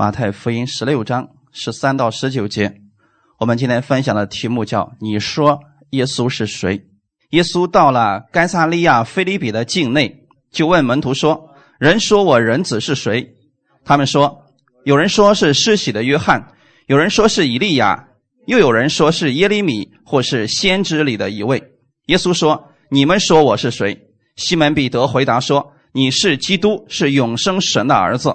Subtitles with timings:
[0.00, 2.74] 马太福音十六章十三到十九节，
[3.38, 6.86] 我们今天分享的题目叫“你说耶稣是谁？”
[7.32, 13.34] 耶稣到了该萨利亚菲利比的境内，就问门徒说：“人说我人子是谁？”
[13.84, 14.46] 他们说
[14.86, 16.54] ：“有人说是施洗的约翰，
[16.86, 18.08] 有人说是以利亚，
[18.46, 21.62] 又有人说是耶利米，或是先知里的一位。”
[22.08, 28.34] 耶稣说：“你们说我是谁？”西门彼得回答说：“你是基督，是永生神的儿子。”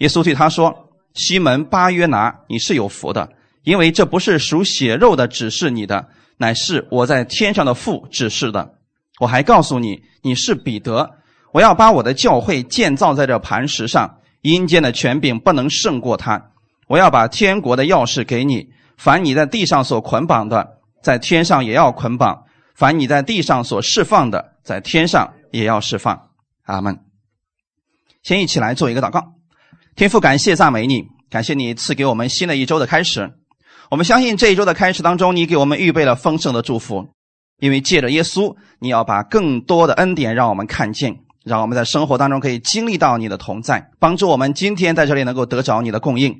[0.00, 0.82] 耶稣对他说。
[1.16, 3.30] 西门巴约拿，你是有福的，
[3.64, 8.74] 因为这不是属血肉的指示你的，乃是我在天上的父指示的。
[9.18, 11.10] 我还告诉你，你是彼得，
[11.52, 16.50] 我要把我的教会建造在这磐石上，阴间的权柄不能胜过他。
[16.86, 26.28] 我要把天国的钥匙给你，凡你在地上所捆绑的，在天上也要捆绑；凡你在地上所释放的，在天上也要释放。
[26.64, 27.00] 阿门。
[28.22, 29.32] 先一起来做一个祷告。
[29.94, 33.30] 天父，感谢赞美你，感谢你赐给我们新的一周的开始。
[33.90, 37.06] 我们相信这一周的开始当中，你给我们预备了丰盛的祝福，
[37.58, 41.14] 因为借着耶稣，你要把更多的恩典让我们看见，
[41.44, 46.34] 让我们在生活当中可以经历到你的同在，帮助我们今天在这里能够得着你的供应。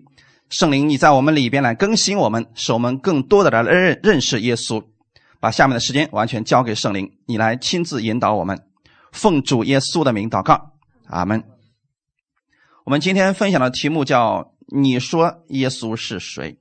[0.48, 4.82] 圣灵，你在我们里边来更新我们，使我们更多的来认认识耶稣。
[5.38, 8.58] 把下面的时间完全交给圣灵，你来亲自引导我们。
[9.12, 10.70] 奉主耶稣的名祷告，
[11.08, 11.44] 阿门。
[12.86, 16.58] 我们今天分享的题目叫“你说耶稣是谁？”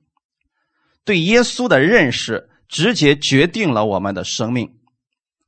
[1.04, 4.76] 对耶稣的认识直接决定了我们的生命，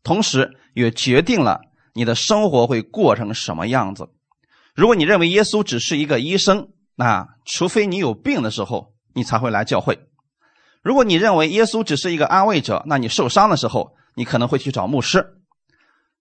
[0.04, 1.60] 同时也决定了
[1.94, 4.08] 你的生活会过成什么样子。
[4.74, 9.96] 如果你认为耶稣只是一个医生，那除非你有病的时候，你才会来教会；
[10.82, 15.34] 如果你认为耶稣只是一个安慰者，那你受伤的时候，你可能会去找牧师。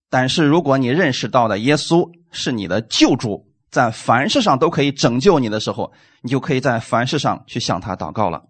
[0.10, 8.44] 但是如果你认识到的耶稣是你的救主，在凡事上都可以拯救你的时候，你就可以在凡事上去向他祷告了。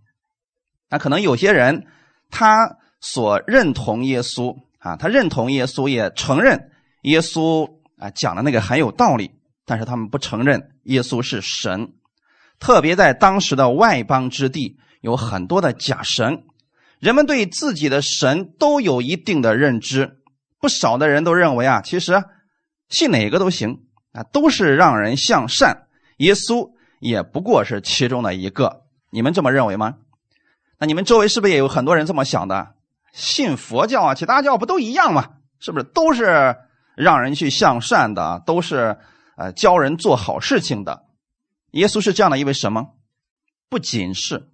[0.90, 1.88] 那可能有些人
[2.30, 9.32] 他所认同耶稣啊，他认同耶稣，也承认耶稣啊讲的那个很有道理，
[9.66, 11.94] 但是他们不承认耶稣是神。
[12.60, 16.44] 特别在当时的外邦之地，有很多的假神，
[17.00, 20.20] 人们对自己的神都有一定的认知。
[20.60, 22.24] 不少的人都认为啊，其实
[22.90, 23.87] 信哪个都行。
[24.18, 25.86] 啊，都是让人向善，
[26.18, 28.82] 耶稣也不过是其中的一个。
[29.12, 29.98] 你们这么认为吗？
[30.80, 32.74] 那你们周围是不是也有很多人这么想的？
[33.14, 35.34] 信佛教啊，其他教不都一样吗？
[35.60, 36.56] 是不是都是
[36.96, 38.98] 让人去向善的，都是
[39.36, 41.06] 呃教人做好事情的？
[41.74, 42.88] 耶稣是这样的一位神吗？
[43.70, 44.50] 不仅是。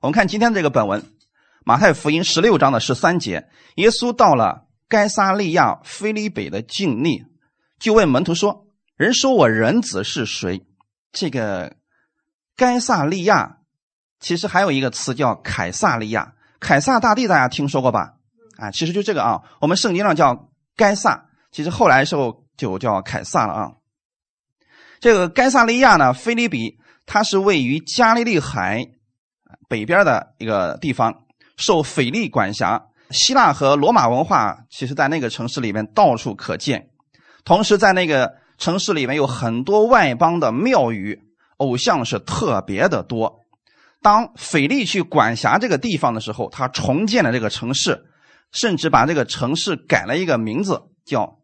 [0.00, 1.04] 我们看今天这个本文，
[1.64, 7.24] 马太福音十六章的十三节，耶稣到了该撒利亚菲利北的境内，
[7.80, 8.68] 就问门徒说。
[8.96, 10.66] 人说我人子是谁？
[11.12, 11.76] 这个
[12.56, 13.58] 该萨利亚，
[14.20, 16.34] 其实还有一个词叫凯撒利亚。
[16.60, 18.14] 凯撒大帝大家听说过吧？
[18.58, 23.72] 啊，其实就这个啊，我们圣经上叫该萨，其实后来时候就叫凯撒了啊。
[25.00, 28.86] 这个该萨利亚呢，菲利比，它是位于加利利海
[29.68, 31.24] 北边的一个地方，
[31.56, 32.80] 受腓力管辖。
[33.10, 36.88] 希腊和罗马文化，其实在那个城市里面到处可见。
[37.44, 38.40] 同时在那个。
[38.62, 41.20] 城市里面有很多外邦的庙宇，
[41.56, 43.40] 偶像是特别的多。
[44.00, 48.04] 当腓力去管辖这个地方的时候，他重建了这个城市，
[48.52, 51.40] 甚至把这个城市改了一个名字，叫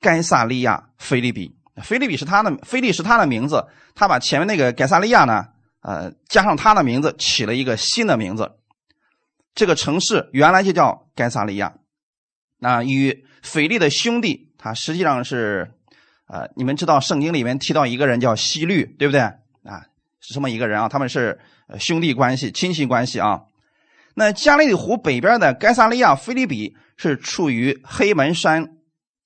[0.00, 1.54] 该萨利亚菲利比。
[1.82, 3.62] 菲利比是他的，菲利是他的名字，
[3.94, 5.44] 他把前面那个该萨利亚呢，
[5.82, 8.52] 呃，加上他的名字，起了一个新的名字。
[9.54, 11.74] 这个城市原来就叫该萨利亚。
[12.58, 15.74] 那与腓力的兄弟，他实际上是。
[16.26, 19.20] 啊，你们知道圣经里面提到一个人叫西律，对不对？
[19.20, 19.86] 啊，
[20.20, 21.38] 是这么一个人啊，他们是
[21.78, 23.44] 兄弟关系、亲戚关系啊。
[24.14, 28.76] 那加利利湖北边的该萨利亚菲利比是处于黑门山，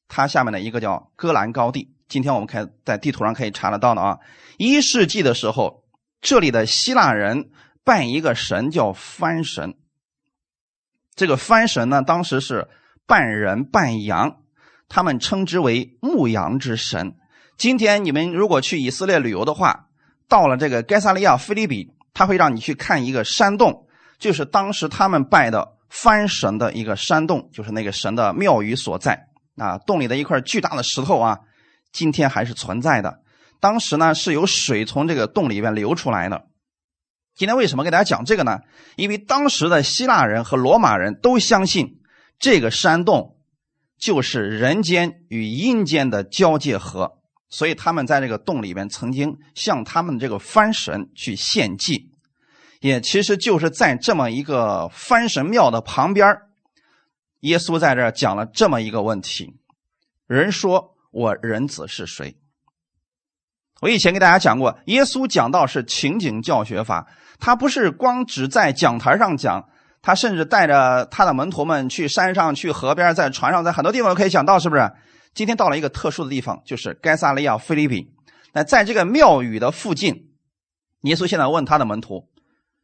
[0.09, 1.95] 它下面的一个叫戈兰高地。
[2.09, 4.19] 今天我们可以在地图上可以查得到的啊。
[4.59, 5.85] 一世纪的时候，
[6.21, 7.51] 这里的希腊人
[7.85, 9.75] 拜一个神叫帆神。
[11.15, 12.69] 这个帆神呢，当时是
[13.07, 14.40] 半人半羊。
[14.91, 17.15] 他们称之为牧羊之神。
[17.57, 19.87] 今天你们如果去以色列旅游的话，
[20.29, 23.87] 到了这个该萨利亚菲利比，他会让你去看一个山洞，
[24.19, 29.29] 就是当时他们拜的番神的一个山洞，就是那个神的庙宇所在。
[29.57, 31.39] 啊，洞里的一块巨大的石头啊，
[31.93, 33.21] 今天还是存在的。
[33.61, 36.47] 当时呢是有水从这个洞里面流出来的。
[37.37, 38.59] 今天为什么给大家讲这个呢？
[38.97, 42.01] 因为当时的希腊人和罗马人都相信
[42.41, 43.37] 这个山洞。
[44.01, 47.19] 就是人间与阴间的交界河，
[47.51, 52.11] 所以他们在这个洞里边曾经向他们这个番神去献祭，
[52.81, 56.27] 也其实就是在这么一个番神庙的旁边
[57.41, 59.55] 耶稣在这讲了这么一个问题：
[60.27, 62.37] 人说我人子是谁？
[63.83, 67.07] 我以前给大家讲过，耶稣讲到是情景教学法，
[67.39, 69.69] 他不是光只在讲台上讲，
[70.03, 74.91] 他甚至带着他的门徒们去山上、去河边、在船上，在很多地方都可以讲到，是不是？
[75.35, 78.13] 今天到了一个特殊的地方，就是该萨利亚菲利比。
[78.53, 80.33] 那在这个庙宇的附近，
[81.03, 82.29] 耶稣现在问他的门徒：“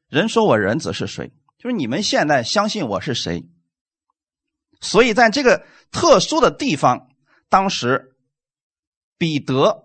[0.08, 1.32] 人说我人子是谁？
[1.58, 3.48] 就是你们现在相信我是谁？”
[4.80, 7.08] 所以在这个特殊的地方，
[7.48, 8.16] 当时
[9.18, 9.84] 彼得。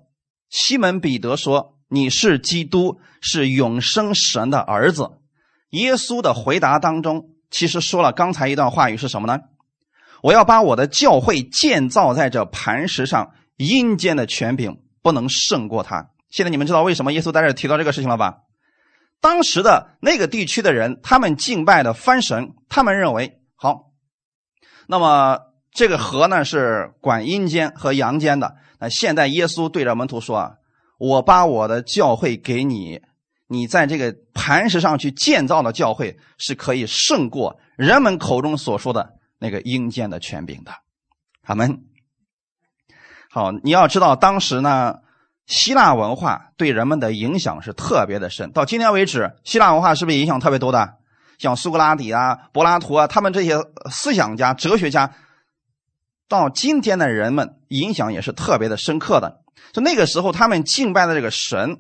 [0.50, 5.12] 西门彼得说：“你是基督，是永生神的儿子。”
[5.72, 9.42] 耶稣的回答当中，其实说了刚才一段话语是什么呢？
[10.22, 16.12] 我要把我的教会建造在这磐石上，阴间的权柄不能胜过他。
[16.30, 18.44] 现在你们知道为什么耶稣在这提到这个事情了吧？
[19.20, 23.92] 当时的那个地区的人，他们敬拜的翻神，他们认为好，
[24.88, 25.40] 那么
[25.72, 28.56] 这个河呢是管阴间和阳间的。
[28.80, 30.54] 那现在耶稣对着门徒说：“啊，
[30.98, 33.02] 我把我的教会给你，
[33.52, 40.72] 你在这个磐石上去建造的教会是可以胜过人们口中所说的那个阴间的权柄的。”
[41.44, 41.82] 他们
[43.30, 45.00] 好，你要知道，当时呢，
[45.48, 48.54] 希腊文化对人们的影响是特别的深。
[48.54, 50.94] 到今天为止，希腊文化是不是影响特别多的？
[51.38, 53.56] 像苏格拉底啊、柏拉图啊，他们这些
[53.90, 55.14] 思想家、哲学家。
[56.30, 59.42] 到今天的人们影响也是特别的深刻的。
[59.74, 61.80] 就那个时候，他们敬拜的这个神，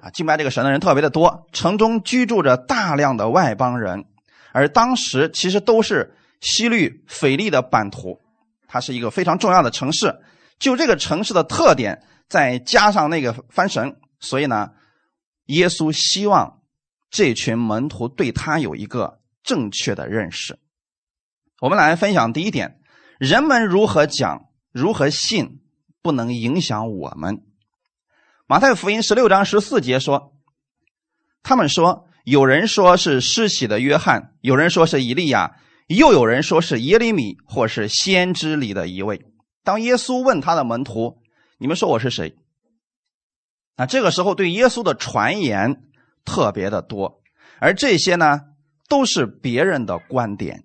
[0.00, 1.46] 啊，敬拜这个神的人特别的多。
[1.52, 4.04] 城中居住着大量的外邦人，
[4.52, 8.18] 而当时其实都是西律腓力的版图，
[8.66, 10.20] 它是一个非常重要的城市。
[10.58, 14.70] 就这个城市的特点，再加上那个翻神，所以呢，
[15.46, 16.60] 耶稣希望
[17.10, 20.58] 这群门徒对他有一个正确的认识。
[21.60, 22.78] 我们来分享第一点。
[23.18, 25.60] 人们如何讲、如何信，
[26.00, 27.42] 不能影响我们。
[28.50, 30.32] 马太福音十六章十四节说
[31.40, 35.52] ：“他们说，有人说是施洗的约翰，有人说是以利亚，
[35.86, 39.24] 又有人说是耶利米，或是先知里的一位。”
[39.62, 41.18] 当耶稣问他的门徒
[41.58, 42.34] ：“你们说我是谁？”
[43.78, 45.84] 那，这个时候对耶稣的传言
[46.24, 47.20] 特别的多，
[47.60, 48.40] 而这些呢，
[48.88, 50.64] 都是别人的观点。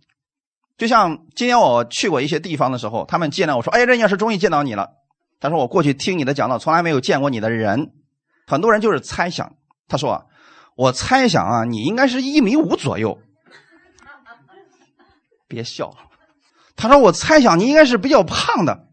[0.75, 4.89] 就像今天我去过一些地方的时候，他们见到我说：“哎，人家是终于见到你了。”
[5.45, 7.91] 他说：“我过去听你的讲道，从来没有见过你的人。”
[8.47, 9.55] 很多人就是猜想。
[9.87, 10.25] 他说
[10.75, 13.17] ：“我猜想啊，你应该是一米五左右。”
[15.47, 15.93] 别笑。
[16.75, 18.87] 他说：“我猜想你应该是比较胖的。”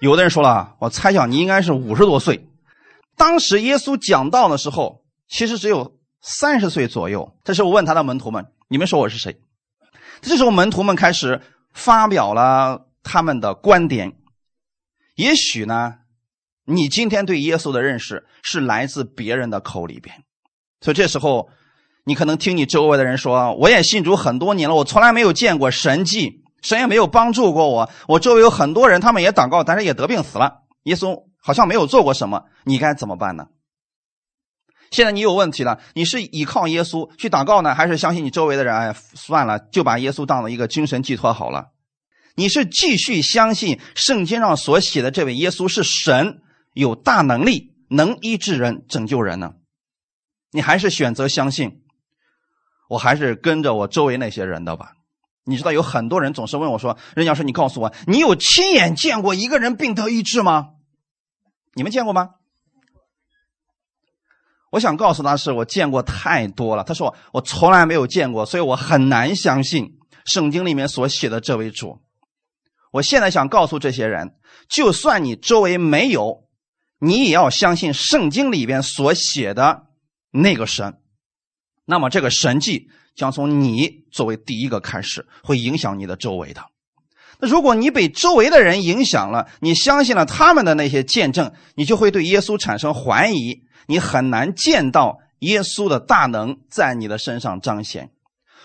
[0.00, 2.48] 有的人说了：“我猜想你应该是五十多岁。”
[3.16, 7.36] 当时耶稣讲道的时候，其实只有三十岁左右。
[7.44, 9.40] 这时候问他的门徒们：“你们说我是谁？”
[10.20, 11.40] 这时候，门徒们开始
[11.72, 14.12] 发表了他们的观点。
[15.14, 15.94] 也许呢，
[16.64, 20.24] 你今天对耶稣的认识是来自别人的口里边，
[20.80, 21.48] 所以这时候，
[22.04, 27.88] 你可能听你周围的人说：“我也信主很多年了，我从来没有见过神迹，神也没有帮助过我。
[28.08, 30.62] 我周围有很多人，他们也祷告，但是也得病死了。
[30.84, 33.46] 耶稣好像没有做过什么，你该怎么办呢？”
[34.90, 38.74] 现在你有问题了，你是依靠耶稣去祷告呢，还是相信你周围的人？
[38.76, 41.70] 哎，算了，就把耶稣当了一个精神寄托好了。
[42.34, 49.54] 你是继续相信圣经上所写的这位耶稣是神，有大能力，能医治人、拯救人呢？
[50.50, 51.82] 你还是选择相信？
[52.88, 54.92] 我还是跟着我周围那些人的吧。
[55.44, 60.70] 你知道有很多人总是问我说：“任教师，你告诉我，你有亲眼见过一个人病得医治吗？
[61.74, 62.30] 你们见过吗？”
[64.72, 66.82] 我想告诉他是我见过太多了。
[66.82, 72.00] 他说我从来没有见过，所以我很难相信圣经里面所写的这位主。
[72.94, 74.36] 我现在想告诉这些人，
[74.68, 76.44] 就算你周围没有，
[77.00, 79.86] 你也要相信圣经里边所写的
[80.30, 81.00] 那个神。
[81.84, 86.62] 那么这个神迹将从你作为第一个开始，会影响你的周围的。
[87.40, 93.64] 那如果你被周围的人影响了，你相信了他们的那些见证，你就会对耶稣产生怀疑。
[93.88, 98.12] 你很难见到耶稣的大能在你的身上彰显。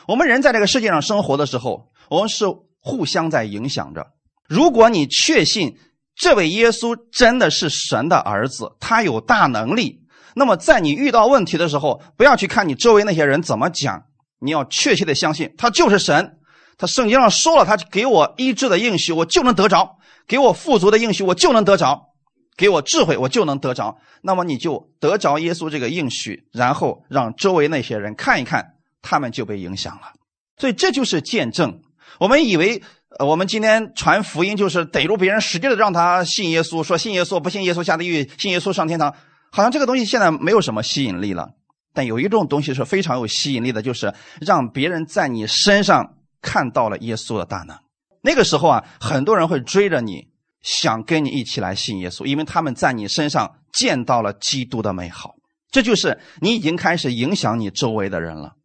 [0.07, 2.45] 我们人在这个世界上生活的时候，我们是
[2.79, 4.05] 互相在影响着。
[4.49, 5.77] 如果你确信
[6.15, 10.01] 这位耶稣真的是神的儿子，他有大能力，
[10.35, 14.03] 那么在你遇到问题的时候，不要去看你周围那些人怎么讲，
[14.39, 16.37] 你要确切的相信他就是神。
[16.77, 22.07] 他圣经上说了，他给我医治的应许，我就能得着；给我富足的应许，我就能得着。
[22.57, 23.97] 给我智慧，我就能得着。
[24.21, 28.65] 那么你就得着耶稣这个应许，然后让周围那些人看一看，
[29.01, 30.11] 他们就被影响了。
[30.57, 31.81] 所以这就是见证。
[32.19, 32.81] 我们以为，
[33.17, 39.13] 呃，我们今天传福音就是逮住别人，使劲的让他信耶稣，说信耶稣，不信耶稣下地狱，信耶稣上天堂。
[39.51, 41.49] 好像这个东西现在没有什么吸引力了。
[41.93, 47.75] 但有一种东西是非常有吸引力的，就是让别人在你身上看到了耶稣的大能。
[48.21, 50.29] 那个时候啊，很多人会追着你。
[50.61, 55.35] 想跟你一起来信耶稣，因为他们在你身上见到了基督的美好。
[55.71, 58.55] 这就是你已经开始影响你周围的人了，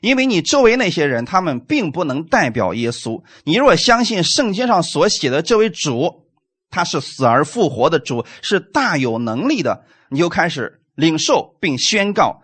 [0.00, 3.22] 因为你周围那些人，他们并不能代表耶稣。
[3.44, 6.26] 你若相信圣经上所写的这位主，
[6.70, 12.42] 他是死而复活的主，是大有能力的，你就开始领受并宣告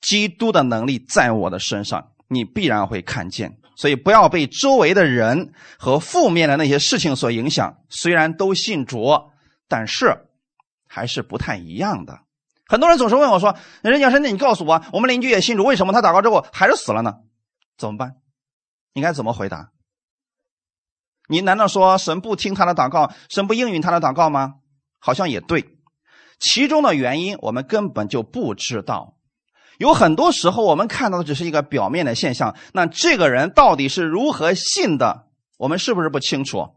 [0.00, 3.58] 基督的能力在我的身上，你必然会看见。
[3.74, 7.78] 所以不要被周围的人和负面的那些事情所影响。
[7.88, 9.08] 虽然都信主，
[9.66, 10.14] 但是
[10.86, 12.20] 还是不太一样的。
[12.72, 17.16] 很多人总是问我说：“人家神，你告诉我，我们邻居也信主，为什么他祷告之后还是死了呢？
[17.76, 18.14] 怎么办？
[18.94, 19.72] 应该怎么回答？
[21.28, 24.54] 你难道说神不听他的祷告，神不应允他的祷告吗？
[24.98, 25.76] 好像也对。
[26.40, 29.18] 其中的原因我们根本就不知道。”
[29.76, 32.56] 有很多时候，我们看到的只是一个表面的现象。
[32.72, 35.26] 那这个人到底是如何信的？
[35.58, 36.70] 我们是不是不清楚？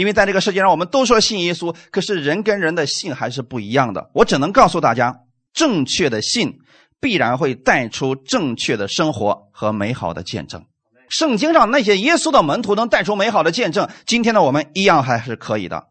[0.00, 4.10] 因为在这个世界上，我们都说信耶稣，可是人跟人的信还是不一样的。
[4.14, 5.14] 我只能告诉大家，
[5.52, 6.58] 正确的信
[6.98, 10.64] 必然会带出正确的生活和美好的见证。
[11.08, 15.88] 圣经上那些耶稣的门徒能带出美好的见证，今天的我们一样还是可以的。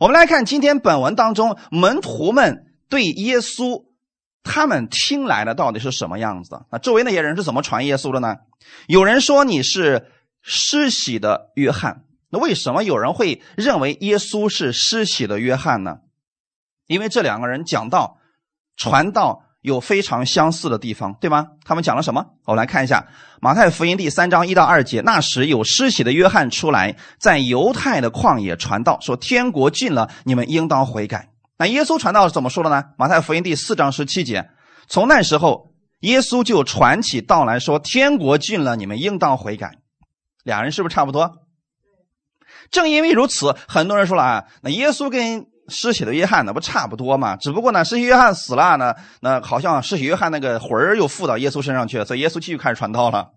[0.00, 3.84] 我们来看今天本文当中，门徒们对耶稣。
[4.44, 6.66] 他们听来的到底是什么样子的？
[6.72, 8.34] 那周围那些人是怎么传耶稣的呢？
[8.88, 10.10] 有人说你是
[10.42, 12.02] 施洗的约翰，
[12.32, 15.98] 那为什么有人会认为耶稣是施洗的约翰呢？
[16.86, 18.16] 因为这两个人讲道、
[18.74, 21.48] 传道有非常相似的地方，对吗？
[21.62, 22.24] 他们讲了什么？
[22.46, 23.06] 我们来看一下
[23.42, 25.02] 马太福音第三章一到二节。
[25.02, 31.28] 那时有施洗的约翰出来，在犹太的旷野传道，说天国近了，你们应当悔改。
[31.58, 32.82] 那耶稣传道是怎么说的呢？
[32.96, 34.48] 马太福音第四章十七节，
[34.88, 39.76] 从那时候，耶稣就传起道来说：“天国近了，你们应当悔改。”
[40.42, 41.41] 俩人是不是差不多？
[42.70, 47.36] 正因为如此，很多人说了啊，那耶稣跟施洗的约翰那不差不多嘛？
[47.36, 53.30] 只不过呢，施洗约翰死了呢，那好像施洗约翰那个魂儿又附到耶稣身上去了，所以耶稣继续开始传道了。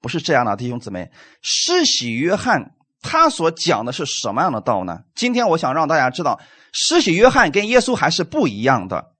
[0.00, 1.10] 不是这样的，弟兄姊妹，
[1.42, 5.00] 施洗约翰他所讲的是什么样的道呢？
[5.14, 6.40] 今天我想让大家知道。
[6.72, 9.12] 施洗约翰跟耶稣还是不一样的，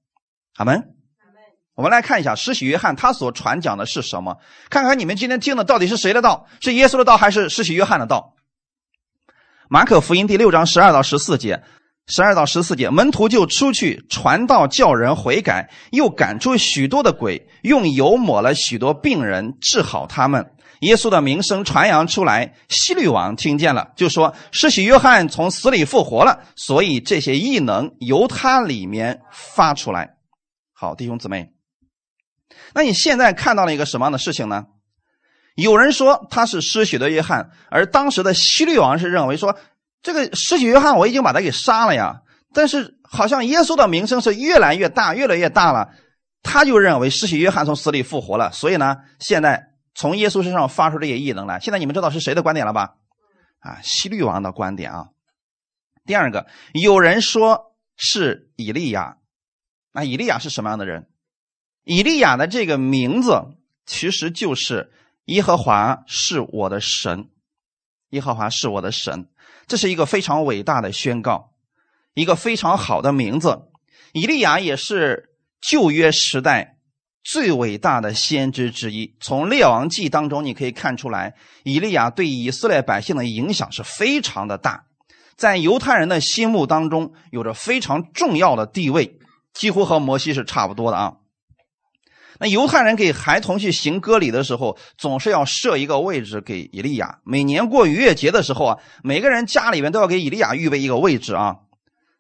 [0.57, 0.83] 阿门。
[1.75, 4.37] 我们来看一下施洗约翰他所传讲的是什么？
[4.71, 6.47] 看看你们今天听的到底是谁的道？
[6.61, 8.35] 是耶稣的道还是施洗约翰的道？
[9.73, 11.63] 马可福音第六章十二到十四节，
[12.07, 20.47] 十二到十四节，门徒就出去传道，叫人悔改，又赶出许多的鬼，用油抹了许多病人，治好他们。
[20.81, 30.17] 耶稣的名声传扬出来，希律王听见了，就说：“施洗约翰从死里复活了，所以这些异能由他里面发出来。”
[30.77, 31.49] 好，弟兄姊妹，
[32.75, 34.67] 那你现在看到了一个什么样的事情呢？
[35.55, 39.59] 有人说他是施洗的约翰，而当时的希律王是认为说，
[40.03, 42.23] 这个施洗约翰我已经把他给杀了呀。
[42.55, 45.91] 但是好像耶稣的名声是越来越大，越来越大了，
[46.43, 49.69] 他就认为施洗约翰从死里复活了，所以呢，现在。
[49.95, 52.95] 从耶稣身上发出这些异能来，现在你们知道是谁的观点了吧？
[53.59, 55.09] 啊，希律王的观点啊。
[56.07, 59.19] 第二个，有人说是以利亚，
[59.93, 61.11] 那以利亚是什么样的人？
[61.85, 63.39] 以利亚的这个名字
[63.85, 64.91] 其实就是
[65.27, 67.29] 耶和华是我的神，
[68.11, 69.29] 耶和华是我的神，
[69.67, 71.53] 这是一个非常伟大的宣告，
[72.15, 73.63] 一个非常好的名字。
[74.13, 76.77] 以利亚也是旧约时代。
[77.25, 84.87] 最伟大的先知之一，从《列王记》当中你可以看出来，以利亚对以色列百姓的影响是非常的大，
[85.37, 89.21] 在犹太人的心目当中有着非常重要的地位，
[89.55, 91.19] 几乎和摩西是差不多的啊。
[92.43, 97.21] 那犹太人给孩童去行割礼的时候，总是要设一个位置给以利亚。
[97.23, 101.59] 每年过逾越节的时候啊，每个人家里面都要给以利亚预备一个位置啊。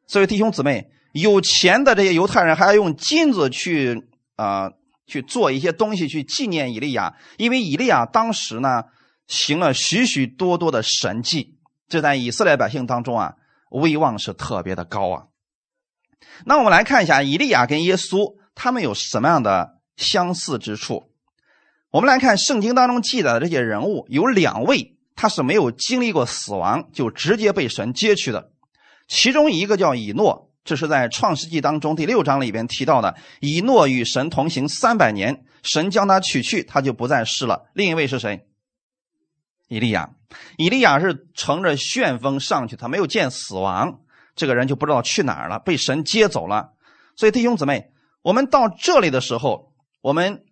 [0.07, 4.71] 所以弟兄姊妹，有钱的这些犹太人还要用金子去啊。
[5.05, 8.85] 去做一些东西去纪念以利亚，因为以利亚当时呢
[9.27, 13.35] 行了许许多多的神迹，这在以色列百姓当中啊
[13.73, 15.25] 威望是特别的高啊。
[16.47, 21.11] 那我们来看一下以利亚跟耶稣他们有什么样的相似之处？
[21.91, 28.51] 我们来看圣经当中记载的这些人物，有两位他是没有经历过死亡就直接被神接去的，
[29.09, 33.15] 其中一个叫以诺，这是在创世纪当中第六章里边提到的。
[33.41, 37.67] 以诺与神同行三百年，神将他取去，他就不再世了。
[37.75, 38.47] 另一位是谁？
[39.69, 40.11] 以利亚。
[40.57, 44.01] 以利亚是乘着旋风上去，他没有见死亡，
[44.35, 46.73] 这个人就不知道去哪儿了，被神接走了。
[47.17, 47.91] 所以弟兄姊妹，
[48.23, 49.72] 我们到这里的时候，
[50.03, 50.45] 我们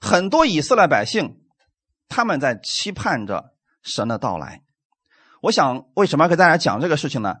[0.00, 1.36] 很多以色列百姓，
[2.08, 4.62] 他们在期盼着神的到来。
[5.42, 7.36] 我想，为什么要给大家讲这个事情呢？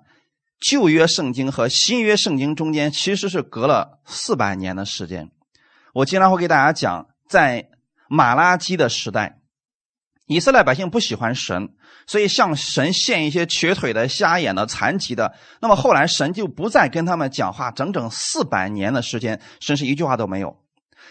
[0.60, 5.30] 旧约圣经和新约圣经中间其实是隔了四百年的时间。
[5.92, 7.68] 我经常会给大家讲，在
[8.08, 9.40] 马拉基的时代，
[10.26, 11.74] 以色列百姓不喜欢神，
[12.06, 15.34] 所以向神献一些瘸腿的、瞎眼的、残疾的。
[15.60, 20.62] 那么后来神就不再跟他们讲话，整整四百年的时间，神是一句话都没有。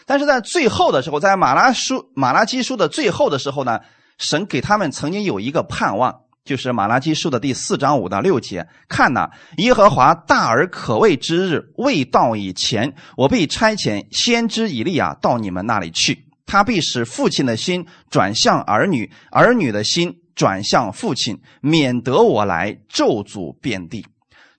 [0.05, 3.79] 但是在最后的时候，在马拉书、马拉基书的最后的时候呢，
[4.17, 6.21] 神给他们曾经有一个盼望。
[6.45, 24.05] 就是马拉基书的第四章五到六节，看呐，耶和华大而可畏之日未到以前，我必差遣先知以利亚到你们那里去，他必使父亲的心转向儿女，儿女的心转向父亲，免得我来咒诅遍地。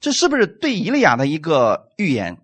[0.01, 2.37] 这是不是对以利亚的一个预言？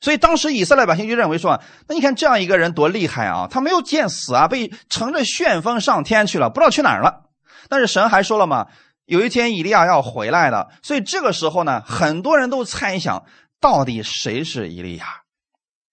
[0.00, 7.24] 所以当时以色列百姓就认为说，那你看这样一个人多厉害啊，他没有见死啊，被乘着旋风上天去了，不知道去哪儿了。
[7.68, 8.68] 但是神还说了嘛，
[9.06, 13.24] 有一天以利亚要回来的，所以这个时候呢，很多人都猜想
[13.60, 15.06] 到底谁是以利亚，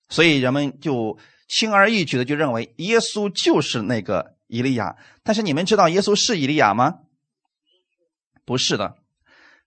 [0.08, 4.96] 所以人们就轻而易举的就认为耶稣就是那个以利亚。
[5.24, 7.00] 但是你们知道耶稣是以利亚吗？
[8.46, 8.96] 不是的，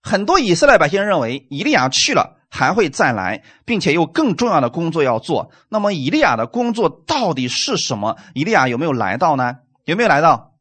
[0.00, 5.50] 很多以色列百姓认为以利亚去了还会再来，并且有更重要的工作要做。
[5.68, 8.16] 那么以利亚的工作到底是什么？
[8.34, 9.56] 以利亚有没有来到呢？
[9.84, 10.52] 有没有来到？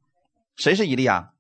[0.55, 1.31] 谁是以利亚？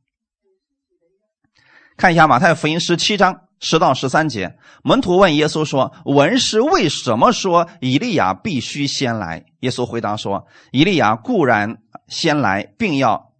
[1.97, 11.77] 看一下马太福音十七章十到十三节，门徒问耶稣说：“文士为什么说以利亚必须先来？”耶稣回答说：“以利亚固然
[12.07, 13.33] 先来，并要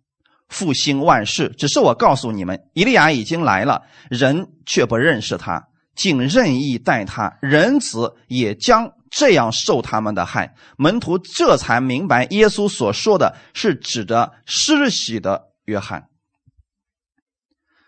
[0.49, 1.53] 复兴万事。
[1.55, 7.37] 只是我告诉你们，以利亚已经来了，人却不认识他，竟任意待他。
[7.41, 16.07] 人子也将这样受他们的害。”门徒这才明白，耶稣所说的是指着施洗的约翰。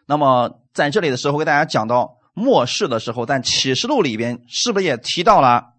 [0.06, 5.76] 那么在这里的时候，给大家讲到末世的时候，但启示录里边是不是也提到了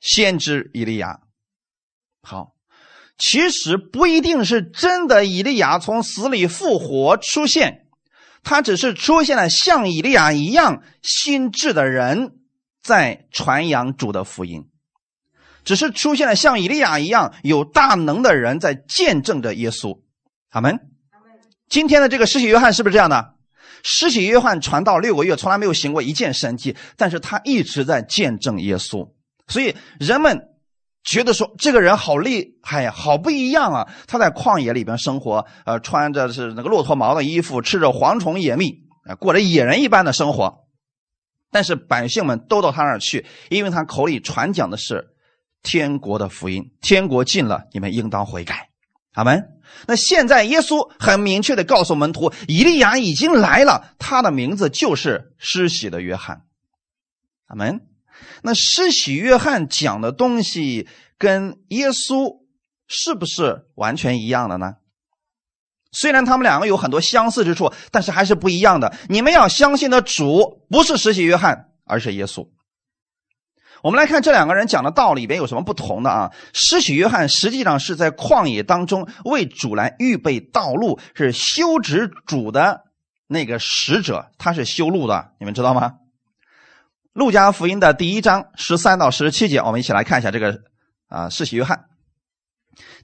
[0.00, 1.20] 先知以利亚？
[2.22, 2.52] 好，
[3.18, 7.86] 其实不一定是真的以利亚从死里复活出现，
[8.42, 12.32] 他只是出现了像以利亚一样心智的人
[12.82, 14.68] 在传扬主的福音，
[15.64, 20.00] 只是出现了像以利亚一样有大能的人在见证着耶稣。
[20.50, 20.78] 阿门。
[21.68, 23.34] 今天的这个施洗约翰是不是这样的？
[23.82, 29.10] 施洗约翰传道六个月，从来没有行过一件神迹，但是他一直在见证耶稣，
[29.46, 30.49] 所以人们
[31.02, 33.88] 觉得说这个人好厉害呀，好不一样啊！
[34.06, 40.66] 他在旷野里边生活，呃，穿着是那个骆驼毛的衣服，吃着蝗虫野蜜，啊，过着野人一般的生活。
[41.50, 45.08] 但是百姓们都到他那儿去，因为他口里传讲的是
[45.62, 48.68] 天国的福音，天国近了，你们应当悔改。
[49.14, 49.42] 阿门。
[49.86, 56.42] 那现在耶稣很明确的告诉门徒，以利亚已经来了，他的名字就是施洗的约翰。
[57.46, 57.80] 阿门。
[58.42, 62.40] 那施洗约翰讲的东西跟耶稣
[62.88, 64.76] 是不是完全一样的呢？
[65.92, 68.94] 虽然他们两个有很多相似之处，但是还是不一样的。
[69.08, 72.48] 你们要相信的主不是施洗约翰，而是耶稣。
[73.82, 76.30] 我们来看这两个人讲的道理里边有什么不同的啊？
[76.52, 82.84] 施洗约翰实际上是在旷野当中为主来预备道路，是修直主的
[83.26, 85.94] 那个使者，他是修路的，你们知道吗？
[87.12, 90.60] 路加福音的第一章十三到十七节，我们一起来看一下这个
[91.08, 91.86] 啊，世袭约翰。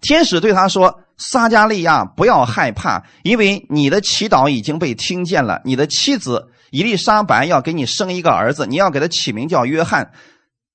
[0.01, 5.61] 天使对他说：“撒加利亚，不要害怕，因为你的祈祷已经被听见了。
[5.65, 10.13] 你的妻子伊丽莎白要给你生一个儿子，你要给他起名叫约翰。”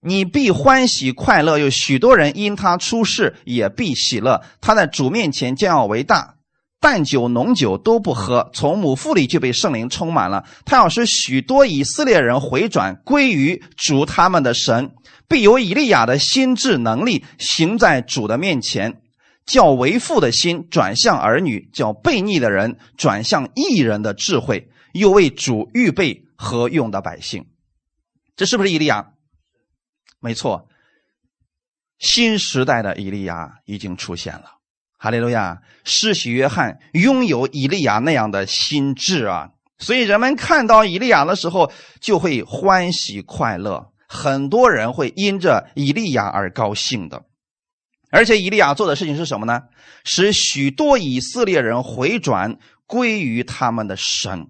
[0.03, 4.43] 你必欢喜快乐，有许多人因他出世也必喜乐。
[4.59, 6.37] 他在主面前将要为大，
[6.81, 10.43] 淡酒浓酒都不喝，从母腹里就被圣灵充满了。
[10.65, 14.91] 他要使许多以色列人回转归于主他们的神，
[15.27, 18.99] 必有以利亚的心智能力行在主的面前，
[19.45, 27.45] 叫为父的心转向儿女，叫悖逆的人转向异人的智慧，又为主预备何用的百姓。
[28.35, 29.13] 这是不是以利亚？
[30.19, 30.67] 没错，
[31.99, 34.60] 新时代的以利亚已经出现了。
[35.03, 35.59] 哈利路亚！
[35.83, 47.23] 施洗约翰拥有以利亚那样的心智啊，所以人们看到以利亚的时候就会欢喜快乐，很多人会因着以利亚而高兴的。
[48.11, 49.63] 而且以利亚做的事情是什么呢？
[50.03, 54.49] 使许多以色列人回转归于他们的神。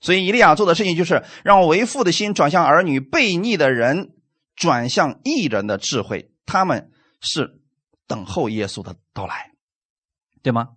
[0.00, 4.10] 所以以利亚做的事情就是让为父的心转向儿女，悖逆的人
[4.56, 6.32] 转向异人的智慧。
[6.46, 7.60] 他们是
[8.08, 9.52] 等候耶稣的到来，
[10.48, 10.68] 对吗？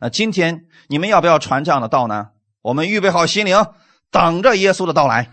[0.00, 2.30] 那今天你们要不要传这样的道呢？
[2.62, 3.64] 我们预备好心灵，
[4.10, 5.30] 等着耶稣的到来。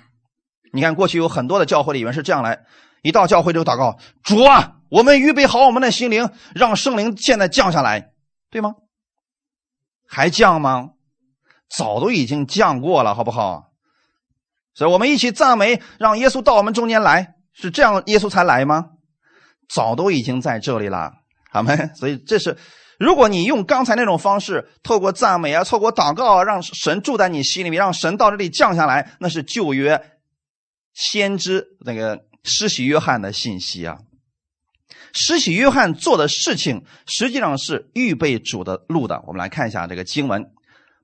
[0.71, 2.59] 你看，过去有很多的教会里面是这样来，
[3.01, 4.75] 一到教会就祷告：主啊。
[4.89, 8.11] 我们预备好我们的心灵，让圣灵现在降下来，
[8.51, 8.75] 对吗？
[10.07, 10.91] 还降吗？
[11.67, 13.71] 早都已经降过了，好不好？
[14.75, 18.91] 所以我们一起赞美，让耶稣到我们中间来，是这样，耶稣才来吗？
[19.67, 21.11] 早都已经在这里了，
[21.51, 21.75] 好没？
[21.95, 22.57] 所以这是，
[22.99, 30.01] 如果你用刚才那种方式，透过赞美啊，透过祷告，让神住在你心里面，让神到这里降下来，那是旧约
[30.93, 33.99] 先知那个施洗约翰的信息啊。
[35.13, 39.23] 施洗约翰做的事情，实际上是预备主的路的。
[39.27, 40.43] 我们来看一下这个经文，《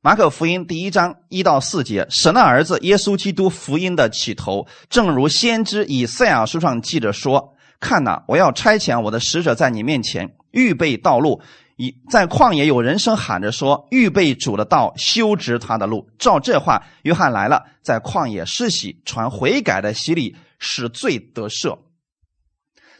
[0.01, 11.41] 马可福音》第一章一到四节：神的儿子耶稣基督福音的起头，正如先知以赛亚书上记着说：“看呐，我要差遣我的使者在你面前，预备道路。
[11.75, 21.79] 一在旷野有人声喊着说：预备主的道，修直他的路。”照这话，约翰来了，在旷野施洗，传悔改的洗礼，使罪得赦。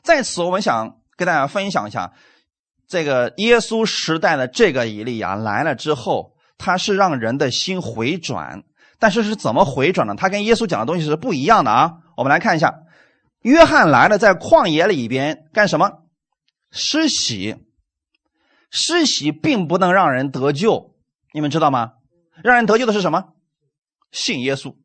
[0.02, 2.12] 在此，我们想跟大家分享一下，
[2.88, 8.64] 这个耶稣时代的这个以利亚来了之后，他是让人的心回转，
[8.98, 10.16] 但是是怎么回转呢？
[10.16, 11.94] 他跟耶稣讲的东西是不一样的啊！
[12.18, 12.74] 我们来看一下，
[13.44, 15.92] 约翰来了，在旷野里边干什么？
[16.72, 17.56] 施洗。
[18.74, 20.94] 施洗并不能让人得救，
[21.32, 21.94] 你们知道吗？
[22.44, 23.36] 让人得救的是什么？
[24.12, 24.76] 信耶稣，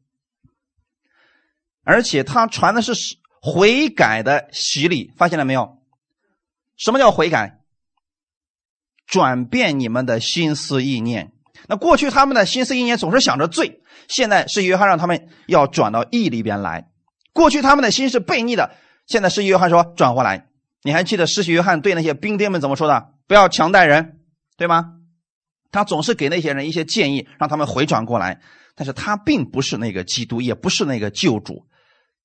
[1.83, 2.93] 而且他传的是。
[3.41, 5.79] 悔改的洗礼，发现了没有？
[6.77, 7.61] 什么叫悔改？
[9.07, 11.31] 转变你们的心思意念。
[11.69, 16.91] 那过去他们的心思意念总是想着罪，现在是约翰让他们要转到义里边来。
[17.33, 18.75] 过去他们的心是悖逆的，
[19.07, 20.49] 现在是约翰说转过来。
[20.83, 23.15] 你还记得施洗约翰对那些兵丁们怎么说的？
[23.29, 24.19] 不要强待人，
[24.57, 24.95] 对吗？
[25.71, 28.41] 他总是给那些人一些建议，让他们回转过来。
[28.75, 31.67] 但是他并不是那个基督，也不是那个救主。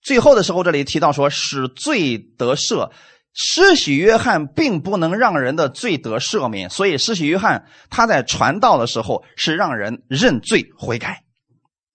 [0.02, 2.92] 最后的时候，这里提到说使罪得赦，
[3.34, 11.24] 施洗约翰并不能让人的罪得赦免，所以施洗约翰他在传道的时候是让人认罪悔改，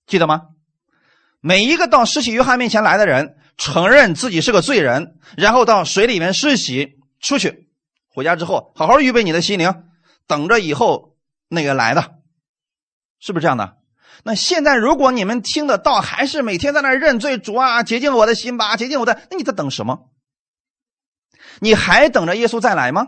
[0.07, 0.43] 记得吗？
[1.41, 7.68] 每一个到施洗约翰面前来的人，承认自己是个罪人，然后到水里面施洗出去，
[8.19, 9.85] 回家之后好好预备你的心灵，
[10.27, 11.17] 等着以后
[11.49, 12.17] 那个来的，
[13.21, 13.77] 是不是这样的？
[14.25, 20.11] 那现在，如果你们听得到，还是每天在那认罪，主啊，洁净我的心吧，洁净我的，那你在等什么？
[21.61, 23.07] 你还等着耶稣再来吗？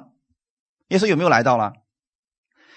[0.91, 1.73] 耶稣有没有来到了？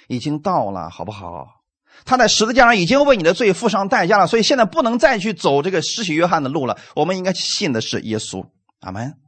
[0.07, 1.61] 已经到了，好不好？
[2.03, 6.79] 他在十字架上已经为你的罪付上代价了，所以现在不能再去走这个施洗约翰的路了。
[6.95, 8.43] 我们应该信的是耶稣。
[8.79, 9.22] 阿门。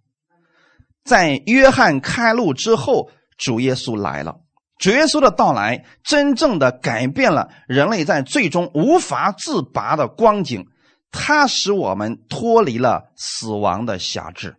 [1.05, 4.41] 在约翰开路之后，主耶稣来了。
[4.77, 10.67] 主耶稣的到来，真正的改变了人类在最终无法自拔的光景。
[11.11, 14.57] 它使我们脱离了死亡的辖制。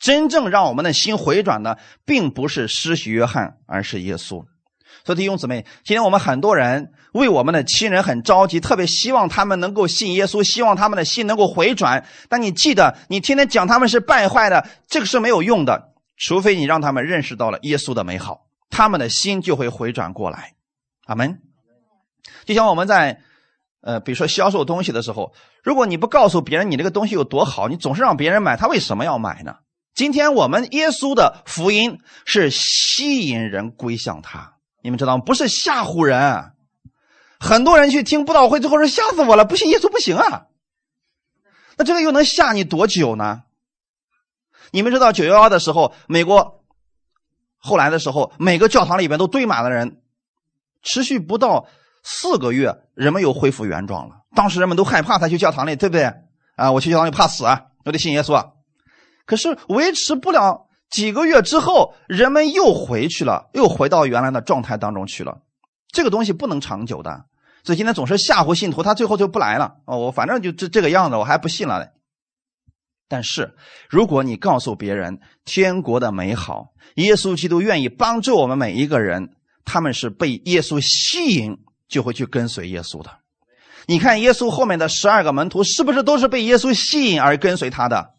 [0.00, 4.42] 真正让我们的心回转的，并不是施洗约翰，而是耶稣。
[5.04, 12.04] 所以弟兄姊妹，今天我们很多人为我们的亲人很着急，特别希望他们能够信耶稣，希望他们的心能够回转。
[12.28, 18.46] 但你记得，你天天讲他们是败坏的，这个是没有用的，除非你让他们认识到了耶稣的美好。
[18.68, 20.54] 他们的心就会回转过来，
[21.06, 21.38] 阿门。
[22.44, 23.20] 就像我们在，
[23.82, 29.54] 呃，比如说销售东西的时候，如果你不告诉别人你这个东西有多好，你总是让别人买，他为什么要买呢？
[29.94, 35.22] 今天我们耶稣的福音是吸引人归向他，你们知道吗？
[35.24, 36.53] 不是吓唬人。
[37.44, 40.46] 很多人去听布道会，最后说吓死我了，不信耶稣不行啊。
[41.76, 43.42] 那这个又能吓你多久呢？
[44.70, 46.62] 你们知道九幺幺的时候，美国。
[47.58, 50.00] 后来的时候，每个教堂里边都堆满了人，
[50.82, 51.66] 持续不到
[52.02, 54.16] 四个月，人们又恢复原状了。
[54.34, 56.12] 当时人们都害怕，才去教堂里，对不对？
[56.56, 58.34] 啊，我去教堂里怕死啊，我得信耶稣。
[58.34, 58.46] 啊。
[59.26, 65.42] 可是维持不了几个月之后，人们又回去了，又回到原来的状态当中去了。
[65.90, 67.24] 这个东西不能长久的，
[67.64, 69.76] 所以今天总是吓唬信徒，他最后就不来了。
[69.86, 71.88] 哦，我反正就这这个样子，我还不信了。
[73.08, 73.54] 但是，
[73.88, 79.30] 如果你告诉别人天国的美好，耶稣基督愿意帮助我们每一个人，
[79.64, 81.56] 他们是被耶稣吸引，
[81.88, 83.10] 就会去跟随耶稣的。
[83.86, 88.10] 你看耶稣后面的十二个门徒，是不是都是被耶稣吸引而跟随他的？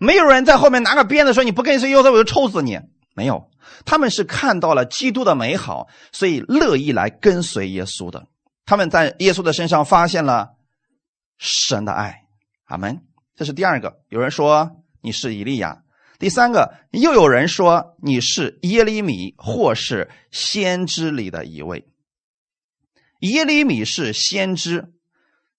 [0.00, 2.78] 没有人在后面拿个鞭子说你不跟随耶稣我就抽死你。
[3.14, 3.50] 没有，
[3.84, 8.26] 他们是看到了基督的美好，所以乐意来跟随耶稣的。
[8.68, 10.56] 他们在耶稣的身上发现了
[11.38, 12.24] 神的爱。
[12.66, 13.00] 阿门。
[13.34, 14.02] 这是第二个。
[14.10, 15.84] 有人说你是以利亚。
[16.18, 21.88] 第三个，又有人说你是耶利米，或是先知里的一位。
[23.20, 24.92] 耶利米是先知，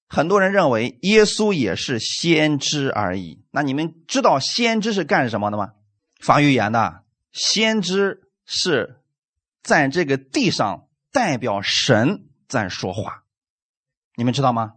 [0.07, 3.43] 很多人认为耶稣也是先知而已。
[3.49, 5.71] 那你们知道先知是干什么的吗？
[6.21, 7.01] 发预言的。
[7.31, 9.01] 先知是
[9.63, 13.23] 在这个地上代表神在说话，
[14.17, 14.73] 你们知道吗？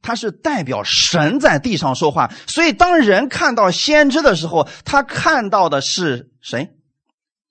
[0.00, 6.70] 他是代表神在地上说话，所以当人看到先知的时候，他看到的是谁？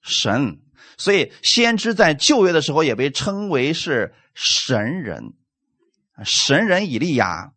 [0.02, 0.62] 神。
[0.98, 5.34] 所以先知在旧约的时候也被称为是神人，
[6.24, 7.52] 神人以利亚，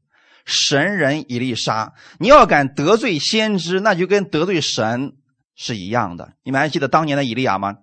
[0.45, 1.95] 神人以利沙。
[2.19, 5.15] 你要敢得罪先知，那就跟得罪神
[5.57, 6.35] 是一样的。
[6.43, 7.77] 你们还记得当年的以利亚吗？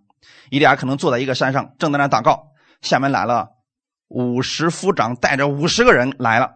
[0.51, 3.56] 以利亚可能坐在一个山上，正在那祷告，下面来了
[4.07, 6.51] 五十夫长，带着五十个人来了。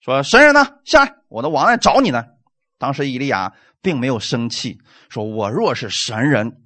[0.00, 0.66] 说神人呢？
[0.84, 2.24] 下来，我的王来找你呢。
[2.78, 6.58] 当时以利亚并没有生气，说：“我若是神人，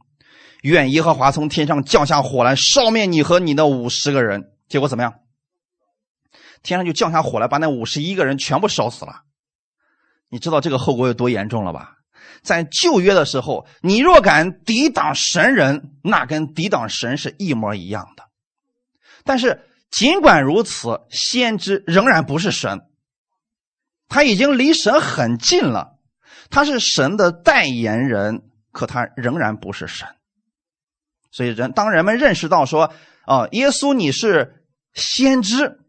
[0.63, 5.15] 愿耶和华从天上降下火来，烧灭你和你的五十个人。”结果怎么样？
[6.63, 9.23] 天上就降下火来，把那五十一个人全部烧死了。
[10.29, 11.97] 你知道这个后果有多严重了吧？
[12.43, 18.25] 在旧约的时候，你若敢抵挡神人，那跟抵挡神是一模一样的。
[19.25, 22.81] 但是尽管如此，先知仍然不是神。
[24.09, 25.99] 他已经离神很近了，
[26.49, 30.09] 他是神的代言人，可他仍然不是神。
[31.31, 32.93] 所以人当人们认识到说，
[33.27, 35.81] 哦，耶稣你是先知，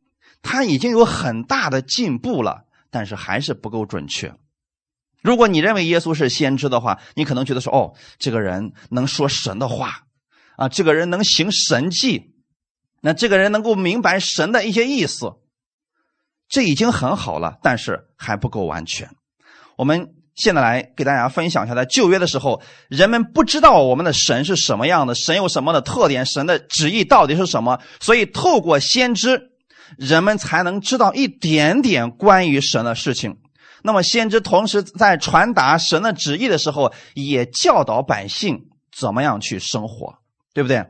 [0.43, 4.35] 他已经有很大的进步了，但是还是不够准确。
[5.23, 10.03] 如果你认为耶稣是先知的话，你可能觉得说，哦，这个人能说神的话，
[10.57, 12.30] 啊，这个人能行神迹，
[13.01, 15.33] 那这个人能够明白神的一些意思。
[16.47, 19.09] 这已经很好了，但是还不够完全。
[19.77, 29.51] 我们现在来给大家分享一下，在旧约的时候，人们不知道我们的神是什么样的，神有什么的特点，神的旨意到底是什么，所以透过先知，
[29.97, 33.37] 人们才能知道一点点关于神的事情。
[33.81, 40.15] 那么，先知同时在传达神的旨意的时候，也教导百姓怎么样去生活，
[40.53, 40.85] 对不对？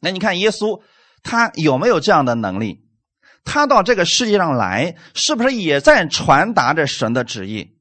[0.00, 0.82] 那你看耶稣，
[1.22, 2.84] 他有没有这样的能力？
[3.44, 7.76] 他到这个世界上来，是不是也在传达着神的旨意，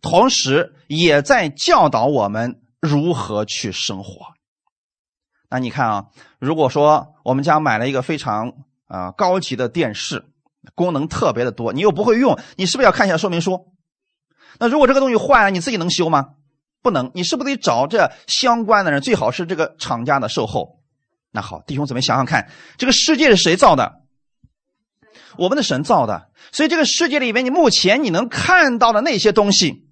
[0.00, 4.34] 同时也在教导我们如何去生活？
[5.50, 6.06] 那你看啊，
[6.38, 8.52] 如果说我们家买了一个非常
[8.86, 10.24] 啊高级的电视，
[10.74, 13.72] 功能特别的多，你又不会用，你是不是要看一下说明书？
[14.58, 16.30] 那如果这个东西坏了，你自己能修吗？
[16.82, 19.00] 不能，你是不是得找这相关的人？
[19.02, 20.75] 最好是这个厂家的售后。
[21.32, 24.00] 那好，弟兄姊妹想想看，这个世界是谁造的？
[25.36, 29.86] 我们的神造的，所以这个世界里面，你目前你能看到的那些东西，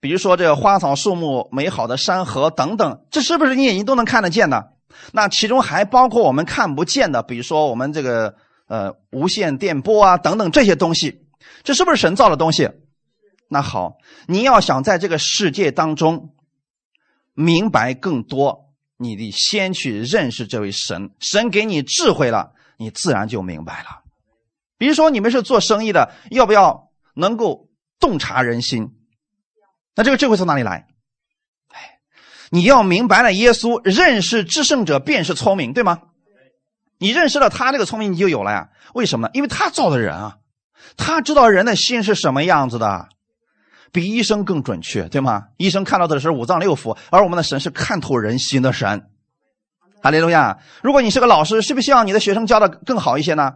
[0.00, 4.74] 比如说这个花草树木、美好的山河等等，这是不是你眼睛都能看得见的？
[5.12, 8.36] 那其中还包括我们看不见的，比如说我们这个
[8.68, 11.26] 呃无线电波啊等等这些东西，
[11.64, 12.70] 这是不是神造的东西？
[13.48, 13.96] 那好，
[14.28, 16.34] 你要想在这个世界当中
[17.34, 18.69] 明白更多，
[19.02, 24.02] 你得先去认识这位神，神给你智慧了，你自然就明白了。
[24.76, 28.90] 比如说，你们是做生意的，要不要能够洞察人心？
[29.94, 30.86] 那这个智慧从哪里来？
[31.68, 31.98] 哎，
[32.50, 36.02] 你要明白了，耶稣认识至圣者便是聪明，对吗？
[36.98, 38.68] 你认识了他这个聪明，你就有了呀。
[38.92, 39.30] 为什么？
[39.32, 40.36] 因为他造的人啊，
[40.98, 43.08] 他知道人的心是什么样子的，
[43.92, 45.44] 比医生更准确，对吗？
[45.56, 49.02] 医生看到的是五脏六腑，而我们的神是看透人心的神。
[50.02, 50.58] 哈利路亚！
[50.82, 53.52] 如果你是个老师，是不是希望你的学生教的更好一些呢？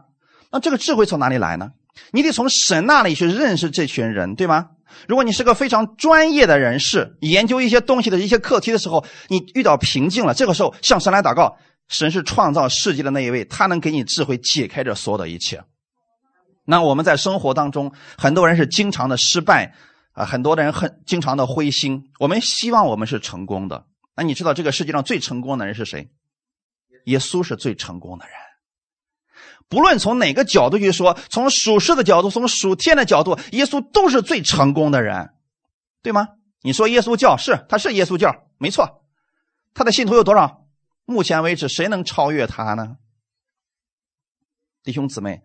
[0.52, 1.70] 那这个智慧从哪里来呢？
[2.10, 4.70] 你得从神那里去认识这群人，对吗？
[5.08, 11.56] 如果你是个非常专业的人士，研究一些东西的一些课题的时候，你遇到瓶颈了，这个时候向神来祷告，
[11.88, 15.62] 神是创造世界的那一位，他能给你智慧，解开这所有的一切。
[16.66, 19.74] 那我们在生活当中，很多人是经常的失败
[20.14, 22.10] 啊，很多的人很经常的灰心。
[22.18, 23.86] 我们希望我们是成功的。
[24.16, 26.10] 那你知道这个世界上最成功的人是谁？
[27.04, 28.34] 耶稣是最成功的人。
[29.68, 35.34] 不论从哪个角度去说，从属世的角度，从属天的角度，耶稣都是最成功的人，
[36.02, 36.28] 对吗？
[36.62, 39.04] 你说耶稣教是，他是耶稣教，没错。
[39.74, 40.64] 他的信徒有多少？
[41.06, 42.96] 目前为止，谁能超越他呢？
[44.82, 45.42] 弟兄姊妹，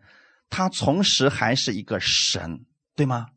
[0.49, 3.27] 他同时还是一个神，对吗？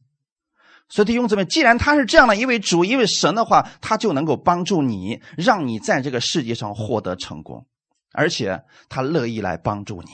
[0.93, 7.67] 所以弟兄姊妹，既然他是这样的一位主、一位神的话，他就能够帮助你，让你在这个世界上获得成功，
[8.13, 10.11] 而且他乐意来帮助你。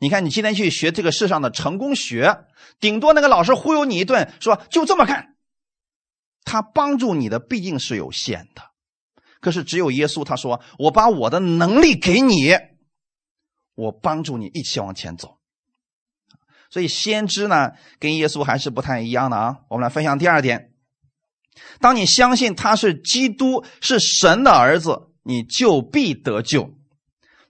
[0.00, 2.36] 你看，你今天去学这个世上的成功学，
[2.80, 5.36] 顶多那个老师忽悠你一顿，说就这么干。
[6.44, 8.62] 他帮助你的毕竟是有限的，
[9.40, 12.56] 可是只有耶稣，他说：“我把我的能力给你，
[13.76, 15.38] 我帮助你一起往前走。”
[16.72, 19.58] 所以先知呢，跟耶稣还是不太一样的啊。
[19.68, 20.70] 我们来分享第二点：
[21.80, 26.70] 当你相信他是基督，是神的儿子，你就必得救。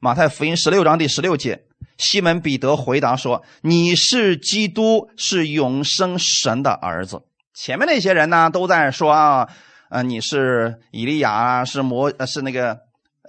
[0.01, 1.67] 马太福音十六章第十六节，
[1.99, 7.23] 西门彼得回答说：“你是基督，是永生神的儿子。”
[7.55, 9.49] 前面那些人呢，都在说啊，
[9.91, 12.77] 呃，你是以利亚，是摩，是那个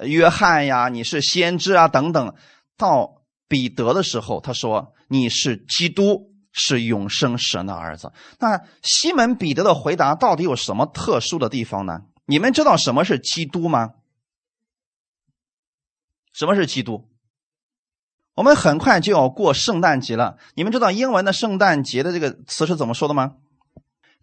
[0.04, 2.34] 约翰呀，你是先知啊，等等。
[2.76, 4.92] 到彼得的时候，他说。
[5.14, 8.12] 你是基督，是永生神的儿子。
[8.40, 12.06] 那西门彼得的回答到底有什么特殊的地方呢？
[12.26, 13.92] 你们知道什么是基督吗？
[16.34, 17.08] 什么是基督？
[18.34, 20.40] 我们很快就要过圣诞节了。
[20.56, 23.36] 你们知道英文的圣诞节的这个词是怎么说的吗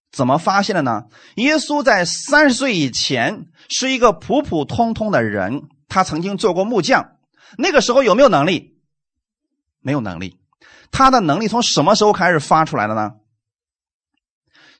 [0.09, 1.07] 怎么发现的呢？
[1.35, 7.17] 耶稣在三十岁以前是一个普普通通的人，他曾经做过木匠。
[7.57, 8.79] 那个时候有没有能力？
[9.81, 10.39] 没有能力。
[10.91, 13.15] 他的能力从什么时候开始发出来的呢？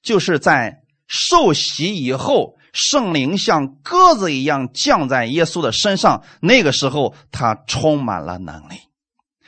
[0.01, 2.57] 就是在受洗以后。
[2.73, 8.75] 圣灵像鸽子一样降在耶稣的身上，那个时候他充满了能力。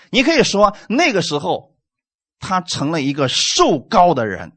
[0.10, 1.76] 你可以说，那个时候
[2.40, 4.52] 他成了一个受高的人，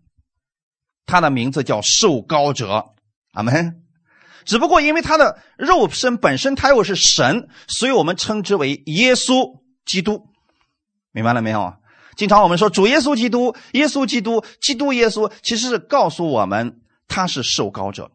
[1.06, 2.94] 他的名字叫受高者。
[3.32, 3.82] 阿门。
[4.44, 10.28] 只不过因为他的肉身本身他又是神，所以我们称之为耶稣基督。
[11.12, 11.74] 明白了没有？
[12.16, 18.10] 经常我们说主耶稣基督、耶稣基督、基督耶稣，其实是告诉我们他是受高者。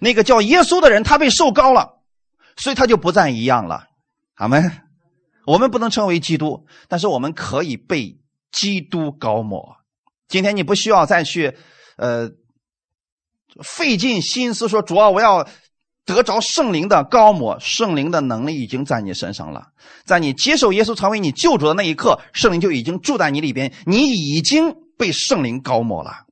[0.00, 2.00] 那个叫耶稣的人，他被受高了，
[2.56, 3.86] 所以他就不再一样了。
[4.34, 4.80] 阿门。
[5.46, 8.18] 我们不能称为基督，但是我们可以被
[8.50, 9.76] 基督高抹。
[10.26, 11.54] 今天你不需要再去，
[11.98, 12.30] 呃，
[13.62, 15.46] 费尽心思说主啊，我要
[16.06, 19.68] 得着圣灵的高抹，圣灵的能力已经在你身上了。
[20.06, 26.24] 在你接受耶稣成为你救主的那一刻，圣灵就已经住在你里边，你已经被圣灵高抹了。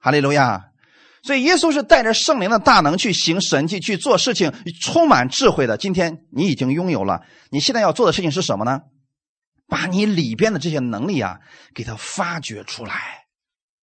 [0.00, 0.71] 哈利路亚。
[1.22, 5.76] 所以，耶稣是带着圣灵的大能去行神迹、去做事情，充满智慧的。
[5.76, 8.80] 今天你已经拥有了，你现在要做的事情是什么呢？
[9.68, 11.38] 把你里边的这些能力啊，
[11.74, 13.26] 给它发掘出来，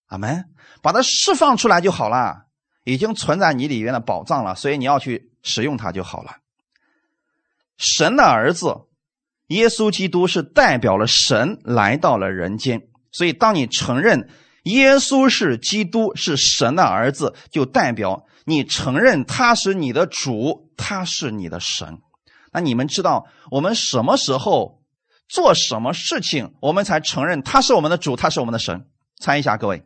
[0.08, 0.49] 阿门，
[0.82, 2.47] 把它释放出来就好了。
[2.84, 6.39] 已经存在你里边的宝藏了，所以你要去使用它就好了。
[7.78, 8.75] 神的儿子
[9.47, 12.82] 耶稣基督是代表了神来到了人间，
[13.13, 14.30] 所以当你承认。
[14.69, 22.01] 耶稣是基督，是神的儿子，就代表你承认他是你的主，他是你的神。
[22.51, 24.84] 那你们知道我们什么时候
[25.27, 28.89] 做什么事情，我们才承认他是我们的主，他是我们的神？
[29.17, 29.86] 猜一下，各位，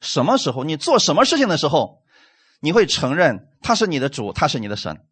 [0.00, 2.02] 什么时候你做什么事情的时候，
[2.60, 5.06] 你会承认他是你的主，他是你的神？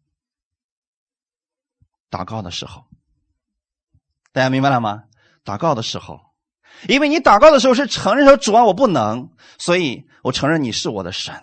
[2.09, 2.85] 祷告的时候，
[4.31, 5.05] 大家明白了吗？
[5.45, 6.32] 祷告的时候。
[6.87, 11.33] 因为你祷告的时候是承认说主啊我不能，所以我承认你是我的神。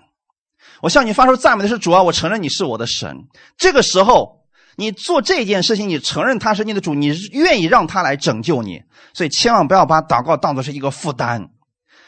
[0.83, 3.15] 我向你发出赞美的是主啊，我承认你是我的神。
[3.59, 4.41] 这个时候
[4.77, 11.51] 你做这件事情，你承认他是你的主，你愿意让他来拯救你，所以千万不要把祷告当作是一个负担。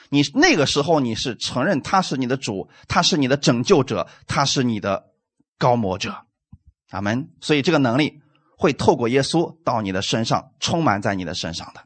[0.08, 5.02] 你那个时候你是承认他是你的主，他是你的拯救者，他是你的
[5.58, 6.14] 高摩者。
[6.90, 7.28] 阿门。
[7.40, 8.20] 所以这个能力
[8.56, 11.82] 会透过耶稣到你的身上，充满在你的身上的。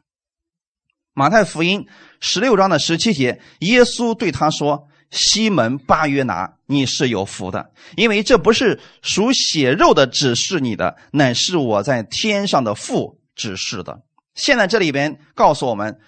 [1.17, 1.87] 马太福音
[2.19, 14.03] 十六章的十七节，耶稣对他说：“西门巴约拿，你是有福的，因为这不是属血肉的指示你的，乃是我在天上的父指示的。
[14.35, 15.99] 现在这里边告诉我们，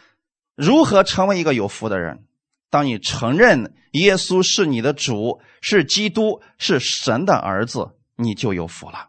[0.55, 2.25] 如何成为一个有福的人。
[2.69, 9.07] 当你承认耶稣是你的主，是基督，是神的儿子，你就有福了。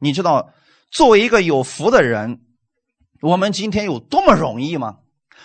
[0.00, 0.52] 你知道，
[0.90, 2.42] 作为一个有福的人，
[3.22, 4.96] 我们今天有多么容易吗？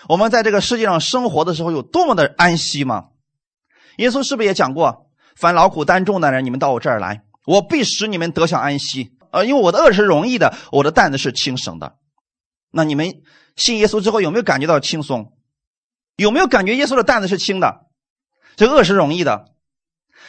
[0.08, 3.10] 我们在这个世界上生活的时候有多么的安息吗？
[3.98, 5.06] 耶稣是不是也讲过
[5.36, 11.96] ：“凡劳苦担重的人，你们到我这儿来，我必使你们得享安息。”呃，因为我的恶是容易的，我的担子是轻省的。
[12.72, 13.22] 那你们
[13.54, 15.32] 信耶稣之后有没有感觉到轻松？
[16.16, 17.86] 有没有感觉耶稣的担子是轻的？
[18.56, 19.52] 这恶是容易的。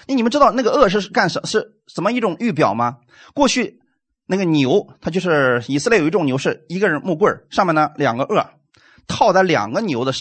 [0.07, 2.97] 那你们知道那个恶是干什是什么一种预表吗？
[3.33, 3.79] 过去
[4.31, 8.45] 那个牛，它就是以色列有一种牛，是一个人木棍上面呢两个轭，
[9.07, 10.13] 套在两个牛的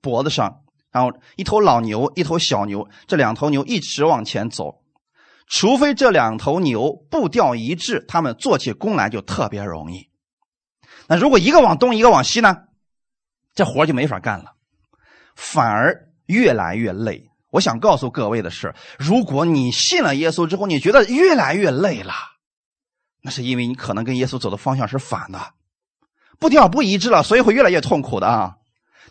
[0.00, 0.60] 脖子上，
[0.92, 4.82] 然后一头老牛，一头小牛，这两头牛一直往前走，
[5.48, 10.08] 除非这两头牛步调一致，他们做起工来就特别容易。
[11.08, 12.58] 那如果一个往东，一个往西呢？
[13.52, 14.52] 这活就没法干了，
[15.34, 17.28] 反而越来越累。
[17.50, 22.12] 我想告诉各位的是，如果你信了耶稣之后，你觉得越来越累了，
[23.26, 25.52] 那是因为你可能跟耶稣走的方向是反的，
[26.38, 28.56] 步调不一致了，所以会越来越痛苦的啊。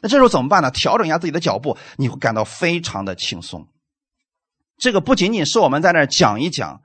[0.01, 0.71] 那这时候怎么办呢？
[0.71, 3.67] 调整一下自己的脚步，你会感到非常的轻松。
[4.77, 6.81] 这个不仅仅是我们在那讲一讲，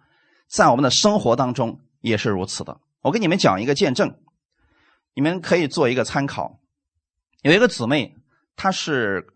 [0.48, 2.80] 在我们的生活当中也是如此的。
[3.02, 4.16] 我给你们讲一个见证。
[5.14, 6.58] 你们可以做一个参考。
[7.42, 8.16] 有一个姊妹，
[8.56, 9.28] 她是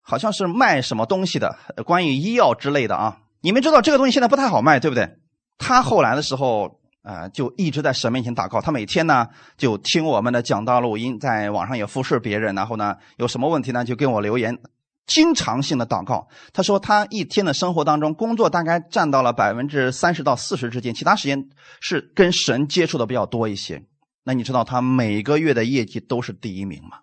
[0.00, 3.20] 好像是卖什么东西的，关于医药之类的啊。
[3.42, 5.18] 你们知道这个东西现在不太好卖，对不对？
[5.58, 6.77] 她后来的时候
[7.08, 8.60] 啊，就一直在神面前祷告。
[8.60, 12.54] 他每天呢就听我们的讲道录音，在网上也服侍别人。
[12.54, 14.58] 然后呢，有什么问题呢，就给我留言，
[15.06, 16.28] 经常性的祷告。
[16.52, 21.48] 他说他一天的生活当中，工作大概占到了百分之三十到四十之间，其他时间
[21.80, 23.82] 是跟神接触的比较多一些。
[24.24, 26.98] 那你知道他每个月的业绩都是第一名吗？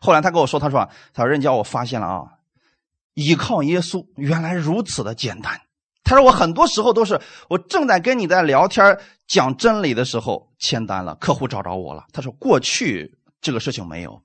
[0.00, 2.22] 后来他跟我说：“他说，他说任教我发现了啊，
[3.14, 5.60] 依靠耶稣原来如此的简单。
[6.04, 12.04] 他说我很多时候都是我正在跟你在聊天讲真理的时候签单了，客户找着我了。
[12.12, 14.22] 他说过去这个事情没有。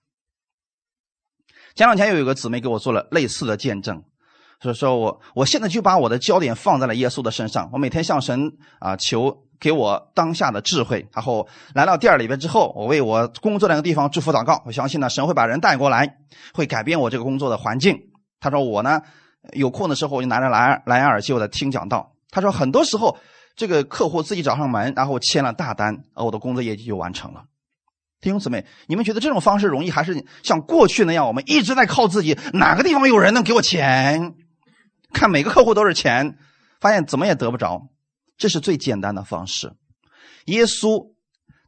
[1.75, 4.03] 前两天又有个姊妹给我做了类似的见证，
[4.61, 14.61] 说说我我现在就把我的焦点放在了耶稣的身上，我每天向神啊求。”给我当下的智慧，然后来到店里边之后，我为我工作那个地方祝福祷告。
[14.67, 16.07] 我相信呢，神会把人带过来，
[16.53, 17.99] 会改变我这个工作的环境。
[18.39, 19.01] 他说我呢，
[19.53, 22.13] 有空的时候我就拿着蓝蓝牙耳机我在听讲道。
[22.29, 23.17] 他说很多时候
[23.55, 27.45] 这个客户自己找上门，然后签了大单，我的工作业绩就完成了。
[28.19, 32.37] 弟兄姊妹，你们觉得这种方式容易，还是像过去那样，我们一直在靠自己？
[32.53, 34.33] 哪个地方有人能给我钱？
[35.13, 36.37] 看每个客户都是钱，
[36.81, 37.89] 发现怎么也得不着。
[38.37, 39.73] 这是最简单的方式。
[40.45, 41.11] 耶稣，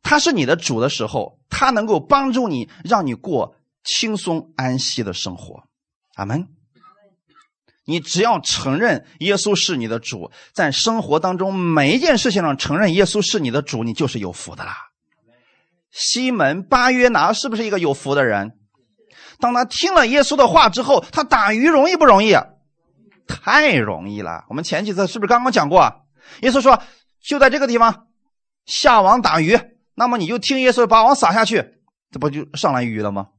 [0.03, 5.63] 他是你的主的时候，他能够帮助你，让你过轻松安息的生活。
[6.15, 6.47] 阿门。
[7.89, 14.77] 你只要承认耶稣是你的主，在生活当中每一件事情上承认耶稣是你的主，你就是有福的啦。
[15.89, 18.51] 西门巴约拿是不是一个有福的人？
[19.39, 22.35] 当他听了耶稣的话之后，他打鱼容易不容易？
[23.27, 24.45] 太容易了。
[24.49, 26.05] 我们前几次是不是刚刚讲过？
[26.41, 26.83] 耶稣说
[27.25, 28.05] ：“就在这个地方
[28.65, 29.59] 下网打鱼，
[29.95, 31.73] 那么你就听耶稣把网撒下去，
[32.11, 33.29] 这不就上来鱼了吗？”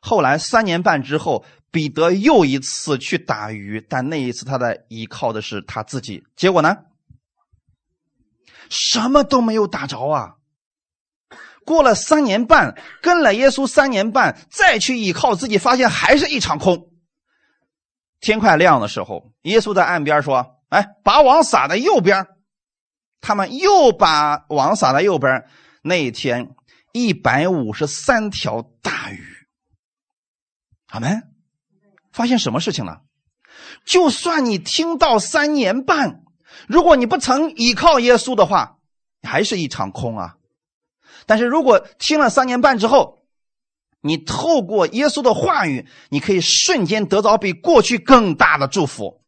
[0.00, 6.76] 后来三年半之后，彼得又一次去打鱼，但那一次他的依靠的是他自己，结果呢，
[8.68, 10.34] 什么都没有打着啊！
[11.64, 16.90] 过了三年半，跟了耶稣三年半，再去依靠自己，发现还是一场空。
[18.20, 20.52] 天快亮的时候，耶稣在岸边说。
[20.68, 22.26] 哎，把网撒在右边，
[23.20, 25.44] 他们又把网撒在右边。
[25.80, 26.56] 那一天，
[26.90, 29.35] 一百五十三条大鱼。
[30.96, 31.24] 我们
[32.10, 33.02] 发现什么事情了？
[33.84, 36.22] 就算你听到三年半，
[36.66, 38.78] 如果你不曾依靠耶稣的话，
[39.22, 40.36] 还是一场空啊。
[41.26, 43.18] 但是如果听了三年半之后，
[44.00, 49.20] 你透过耶稣的话语，你可以瞬间得到比过去更大的祝福。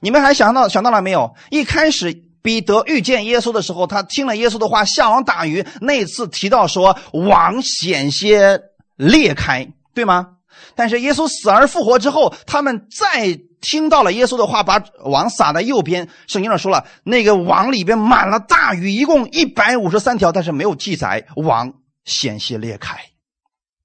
[0.00, 1.34] 你们还想到想到了没有？
[1.48, 2.12] 一开始
[2.42, 5.66] 彼得遇见耶稣的时候，他听了耶稣的话，下网打鱼。
[5.80, 8.60] 那次提到说网险些
[8.96, 10.36] 裂开，对吗？
[10.74, 16.08] 但是耶稣死而复活之后，他们再听到了耶稣的话，把网撒在右边。
[16.26, 22.96] 圣经上说了，那个网里边满了大鱼，一共一百五十三条，但是没有记载网险些裂开。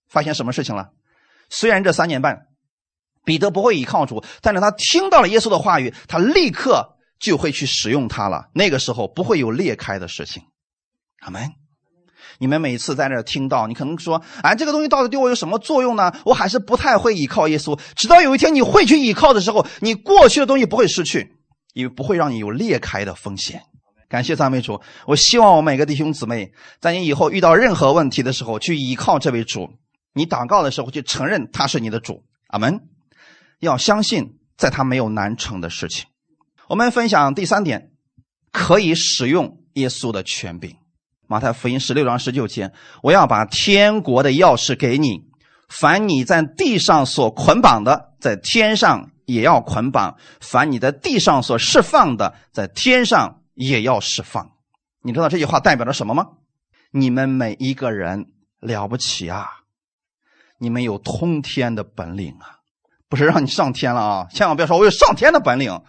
[0.09, 0.89] 发现什么事情了？
[1.49, 2.47] 虽然这三年半。
[3.25, 8.45] 彼得不会倚靠主，但是他听到了耶稣的话语，他立刻就会去使用它了。
[8.53, 10.43] 那个时候不会有裂开的事情。
[11.19, 11.51] 阿门。
[12.39, 17.79] 你们每次在那听到，你可能说：“哎，这个东西到底对我有什么作用呢？”我还是不太会依靠耶稣。
[17.95, 21.35] 直到有一天你会去依靠的时候，你过去的东西不会失去，
[21.73, 23.61] 因为不会让你有裂开的风险。
[24.09, 24.79] 感谢赞美主！
[25.05, 29.69] 我希望我每个弟兄姊妹，在你以后遇到任何问题的时候，去依靠这位主。
[30.13, 32.23] 你祷告的时候，去承认他是你的主。
[32.47, 32.79] 阿门。
[33.59, 36.05] 要相信，在他没有难成的事情。
[36.69, 37.89] 我们分享第三点，
[38.51, 40.75] 可以使用耶稣的权柄。
[41.29, 42.71] 马太福音十六章十九节
[43.03, 45.25] ：“我要把天国的钥匙给你，
[45.67, 54.51] 凡你在地上所捆绑的，在天上也要捆绑；凡你在地上所释放的，在天上也要释放。”
[55.03, 56.27] 你知道这句话代表着什么吗？
[56.91, 58.27] 你们每一个人
[58.61, 59.47] 了不起啊！
[60.59, 62.63] 你们有通天的本领啊！
[63.09, 64.27] 不是让你上天了啊！
[64.31, 65.81] 千万不要说我有上天的本领，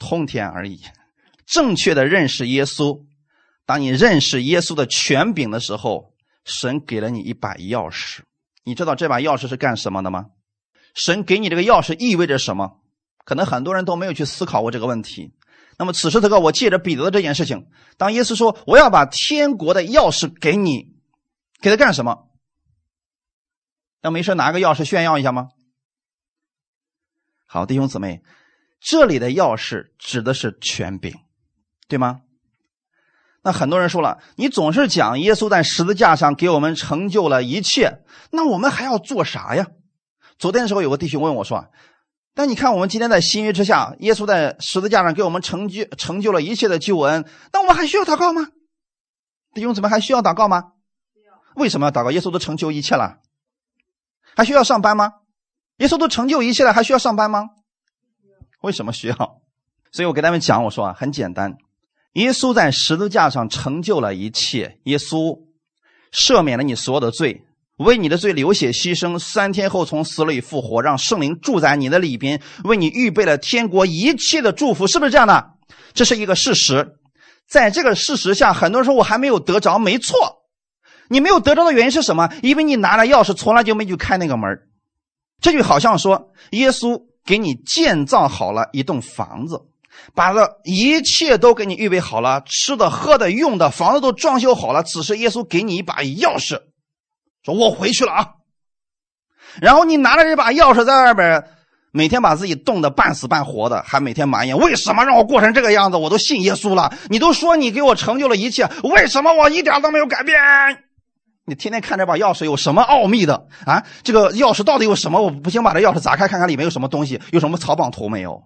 [0.00, 0.80] 通天而已。
[1.46, 3.04] 正确的认识耶稣。
[3.70, 6.12] 当你认识耶稣的权柄的时候，
[6.44, 8.22] 神给了你一把钥匙。
[8.64, 10.26] 你知道这把钥匙是干什么的吗？
[10.92, 12.80] 神给你这个钥匙意味着什么？
[13.24, 15.36] 可能很多人都没有去思考过这个问题。
[15.78, 20.96] 那么此时此刻，我借着彼得的这件事情，当耶稣说我要把天国的钥匙给你，
[21.60, 22.28] 给他干什么？
[24.02, 25.50] 那没事拿个钥匙炫耀一下吗？
[27.46, 28.20] 好，弟兄姊妹，
[28.80, 31.14] 这里的钥匙指的是权柄，
[31.86, 32.22] 对吗？
[33.42, 39.66] 那很多人说了，你总是讲耶稣在十字架上给我们成就了一切，那我们还要做啥呀？
[40.38, 41.66] 昨天的时候有个弟兄问我说
[42.34, 48.48] ：“但你看我们今天在新约之下，耶稣在十字架上给我们成就成就了一切的救恩，那我们还需要祷告吗？
[49.54, 50.72] 弟兄姊妹还需要祷告吗？
[51.54, 52.10] 为什么要祷告？
[52.10, 53.18] 耶稣都成就一切了，
[54.36, 55.12] 还需要上班吗？
[55.78, 57.48] 耶稣都成就一切了，还需要上班吗？
[58.60, 59.16] 为什么需要？
[59.92, 61.56] 所以我给他们讲，我说啊，很简单。
[62.14, 65.38] 耶稣在十字架上成就了一切，耶稣
[66.12, 67.44] 赦免了你所有的罪，
[67.78, 75.52] 为你的罪流血牺牲，三天后从死里复活，让圣灵住在你的里边，为你预备了天国一切的祝福，是不是这样的？
[75.94, 76.96] 这是一个事实。
[77.48, 80.16] 在这个事实下，很多人说我还没有得着，没错，
[81.08, 82.28] 你没有得着的原因是什么？
[82.42, 84.48] 因为你拿了钥匙，从来就没去开那个门
[85.40, 89.69] 这就好像说，耶稣给你建造好了一栋房子。
[90.14, 94.82] 把这一切都给你预备好了，吃的、喝的、用的，房子都装修好了。
[94.82, 96.60] 此时，耶稣给你一把钥匙，
[97.44, 98.28] 说：“我回去了啊。”
[99.60, 101.44] 然后你拿着这把钥匙在外边，
[101.92, 105.96] 每天把自己冻得半死半活的，还每天埋怨：“为什么让我过成这个样子？
[105.96, 110.36] 我都信耶稣了，你都说你给我成就了一切，为什么我一点都没有改变？”
[111.46, 113.82] 你天天看这把钥匙有什么奥秘的啊？
[114.04, 115.20] 这个钥匙到底有什么？
[115.20, 118.40] 我不行，把这钥匙砸开看看里面有什么东西，有什么草榜图没有？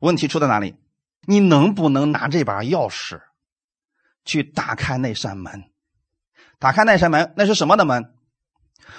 [0.00, 0.76] 问题出在哪里？
[1.26, 3.20] 你能不能拿这把钥匙
[4.24, 5.64] 去打开那扇门？
[6.58, 8.14] 打开那扇门，那是什么的门？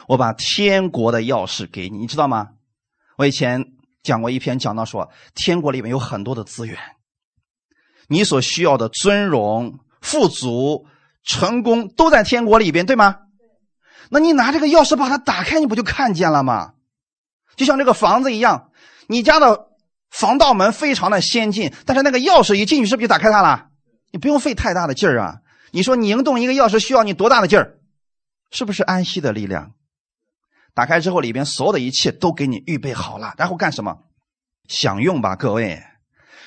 [0.07, 2.49] 我把天国的钥匙给你，你知道吗？
[3.17, 3.65] 我以前
[4.03, 6.77] 讲过一篇讲到说，天国里面有很多的资源，
[8.07, 10.85] 你所需要的尊荣、富足、
[11.23, 13.19] 成功都在天国里边，对吗？
[14.09, 16.73] 那你拿这个钥匙把它打开，你不就看见了吗？
[17.55, 18.71] 就像这个房子一样，
[19.07, 19.68] 你家的。
[20.09, 23.67] 防盗门非常的先进，但是那个钥匙一进去是不是就打开它了？
[24.11, 25.41] 你不用费太大的劲儿啊！
[25.71, 27.77] 你说拧动一个钥匙需要你多大的劲儿？
[28.51, 29.73] 是不是安息的力量？
[30.73, 33.99] 打开之后，里边所有的一切都给你预备好了，然后干什么？
[34.67, 35.83] 享用吧，各位！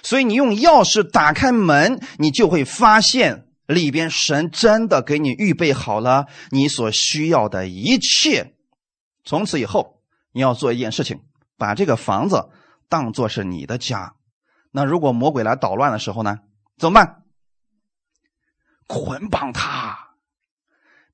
[0.02, 8.54] 所以你用钥匙打开门，你就会发现里边神真的给你预备好了你所需要的一切。
[9.24, 10.00] 从此以后，
[10.32, 11.20] 你要做一件事情，
[11.56, 12.48] 把这个房子。
[12.92, 14.12] 当做是你的家，
[14.70, 16.40] 那如果魔鬼来捣乱的时候呢？
[16.76, 17.22] 怎么办？
[18.86, 19.98] 捆绑他，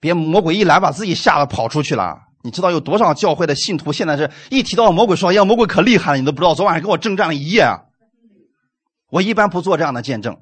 [0.00, 2.22] 别魔鬼一来把自己吓得跑出去了。
[2.42, 7.82] 你知道有多少教会的信徒现在是一提到魔鬼说：“呀，魔鬼可厉害了，你都不知道。”昨晚上跟我征战了一夜啊！
[9.10, 10.40] 我一般不做这样的见证，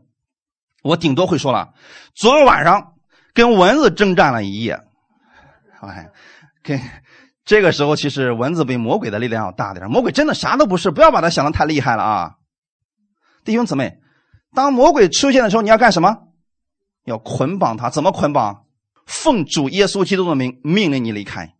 [0.83, 1.75] 我顶多会说了
[2.17, 2.95] ：“昨晚上
[3.35, 4.81] 跟蚊子征战了一夜。”
[5.83, 6.11] 哎，
[6.63, 6.81] 跟。
[7.47, 9.89] 这个时候，其实蚊子比魔鬼的力量要大点。
[9.89, 12.35] 魔鬼真的啥都不是，不要把它想的太厉害了啊！
[13.45, 14.01] 弟兄姊妹，
[14.53, 16.19] 当魔鬼出现的时候，你要干什么？
[17.05, 17.89] 要捆绑他。
[17.89, 18.65] 怎么捆绑？
[19.07, 21.55] 奉主耶稣基督的名命令你离开。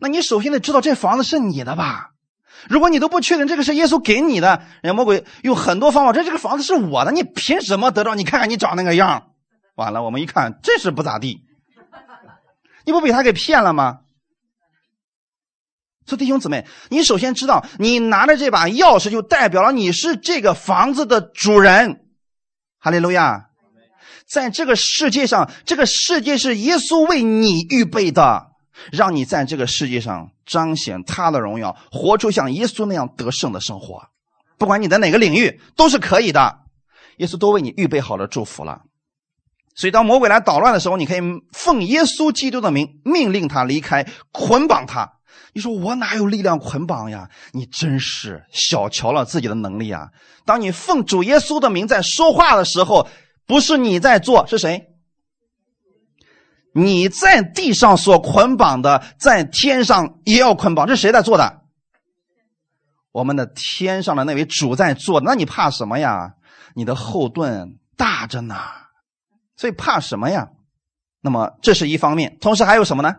[0.00, 2.12] 那你首先得知道这房子是你的吧？
[2.70, 8.14] 如果你都不确定这个是耶稣给你的，人家魔鬼用很多方法，这这个房子是我的，你凭什么得到？
[8.14, 9.32] 你看看你长那个样，
[9.74, 11.44] 完了，我们一看，真是不咋地。
[12.86, 14.00] 你不被他给骗了吗？
[16.06, 22.00] 所以弟兄姊妹，你首先知道，你拿着这把钥匙，就代表了你是这个房子的主人。
[22.78, 23.46] 哈利路亚！
[24.26, 28.46] 在这个世界上，这个世界是耶稣为你预备的，
[28.92, 34.02] 让你在这个世界上彰显他的荣耀，活出像耶稣那样得胜的生活。
[34.58, 36.58] 不管你在哪个领域，都是可以的。
[37.18, 38.82] 耶稣都为你预备好了祝福了。
[39.74, 41.20] 所以，当魔鬼来捣乱的时候，你可以
[41.52, 45.10] 奉耶稣基督的名命令他离开，捆绑他。
[45.54, 47.30] 你说我哪有力量捆绑呀？
[47.52, 50.08] 你真是小瞧了自己的能力啊！
[50.44, 53.08] 当你奉主耶稣的名在说话的时候，
[53.46, 54.88] 不是你在做，是谁？
[56.74, 60.88] 你在地上所捆绑的，在天上也要捆绑。
[60.88, 61.62] 这是谁在做的？
[63.12, 65.20] 我们的天上的那位主在做。
[65.20, 66.34] 那你怕什么呀？
[66.74, 68.56] 你的后盾大着呢。
[69.56, 70.48] 所以怕什么呀？
[71.20, 73.14] 那么这是一方面，同时还有什么呢？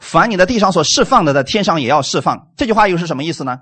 [0.00, 2.48] 凡你的地上所释放的，在天上也要释放。
[2.56, 3.58] 这句话又是什么意思呢？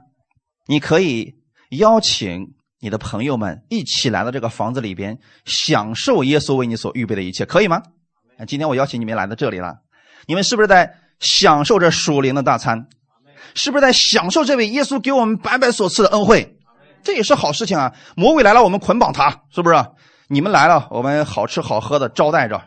[0.66, 1.34] 你可以
[1.70, 7.82] 邀请你的朋友们一起来到这个房子里边，享受耶稣为你所预备的一切，可以吗？
[8.46, 9.78] 今天我邀请你们来到这里了，
[10.26, 12.86] 你们是不是在享受着属灵的大餐？
[13.54, 16.56] 是不是在享受这位耶稣给我们白白所赐的恩惠？
[17.02, 17.92] 这也是好事情啊！
[18.14, 19.84] 魔鬼来了，我们捆绑他，是不是？
[20.28, 22.62] 你们来了，我们好吃好喝的招待着。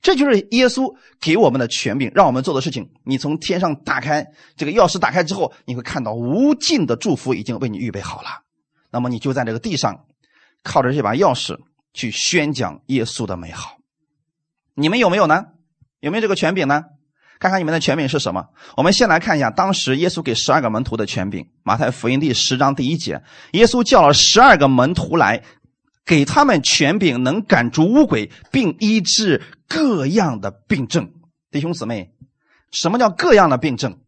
[0.00, 2.88] 这就是耶稣给我们的权柄，让我们做的事情。
[3.04, 4.26] 你从天上打开
[4.56, 8.28] 这个钥匙，打开之后，你会看到无尽的祝福已经为你预备好了。
[8.90, 10.04] 那么你就在这个地上，
[10.62, 11.58] 靠着这把钥匙
[11.92, 13.76] 去宣讲耶稣的美好。
[14.74, 15.46] 你们有没有呢？
[16.00, 16.84] 有没有这个权柄呢？
[17.40, 18.46] 看看你们的权柄是什么。
[18.76, 21.46] 我们先来看一下当时耶稣给十二个门徒的权柄。
[21.62, 23.22] 马太福音第十章第一节，
[23.52, 25.42] 耶稣叫了十二个门徒来。
[26.08, 31.12] 给他们权柄，能赶逐污鬼，并医治各样的病症。
[31.50, 32.14] 弟兄姊妹，
[32.72, 34.00] 什么叫各样的病症？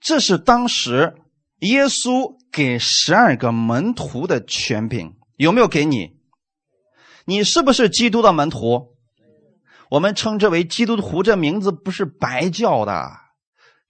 [0.00, 1.14] 这是当时
[1.58, 6.16] 耶稣给十二个门徒的权柄，有没有给你？
[7.26, 8.96] 你是不是基督的门徒？
[9.90, 13.10] 我们称之为基督徒，这名字不是白叫的，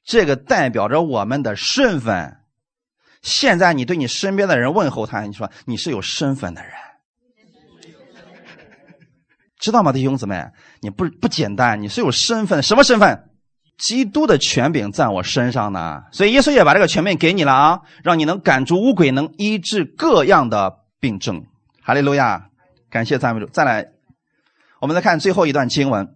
[0.04, 2.38] 这个代表着我们的身份。
[3.22, 6.72] 现在你对你身边的人问候他，你说你是有身份的人。
[9.62, 10.44] 知道吗，弟兄姊妹？
[10.80, 13.30] 你不不简单，你是有身份，什么身份？
[13.78, 21.44] 基督的权柄在我身上呢，所以耶稣也把这个权柄给你了啊，让你能赶逐污鬼，能医治各样的病症。
[21.80, 22.48] 哈利路亚，
[22.90, 23.46] 感谢赞美主。
[23.46, 23.86] 再来，
[24.80, 26.06] 我们再看最后一段经文，《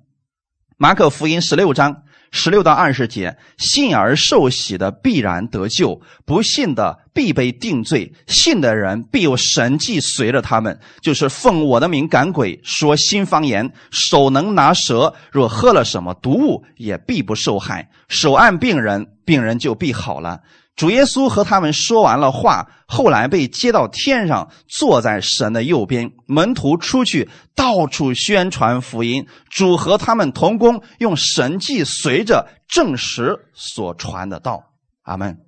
[0.76, 2.02] 马可福音》十六章。
[2.30, 8.12] 十六到二十节，信而受洗的必然得救，不信的必被定罪。
[8.26, 17.88] 信的人必有神迹随着他们，就是奉我的名赶鬼，说新方言，手能拿蛇，若喝了什么毒物，也必不受害。
[18.08, 20.40] 手按病人，病人就必好了。
[20.76, 26.12] 主耶稣和他们说完了话，后来被接到天上，坐在神的右边。
[26.26, 29.26] 门徒出去，到处宣传福音。
[29.48, 34.74] 主和他们同工，用神迹随着证实所传的道。
[35.00, 35.38] 阿门。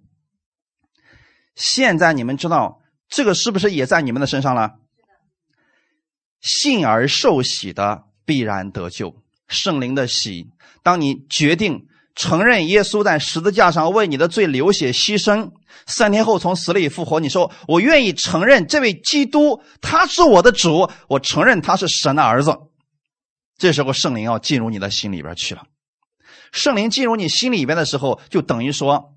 [1.54, 4.76] 现在你们知道这个是不是也在你们的身上了？
[6.40, 9.14] 信而受洗的必然得救，
[9.46, 10.48] 圣灵的喜。
[10.82, 11.86] 当你决定。
[12.18, 15.52] 承认耶稣在十字架上为你的罪流血牺牲，
[15.86, 17.20] 三天后从死里复活。
[17.20, 22.58] 你说我愿意承认这位基督，他是我的主，我承认他是神的儿子。
[23.56, 25.62] 这时候圣灵要进入你的心里边去了。
[26.50, 29.14] 圣灵进入你心里边的时候，就等于说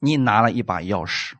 [0.00, 1.34] 你拿了一把钥匙，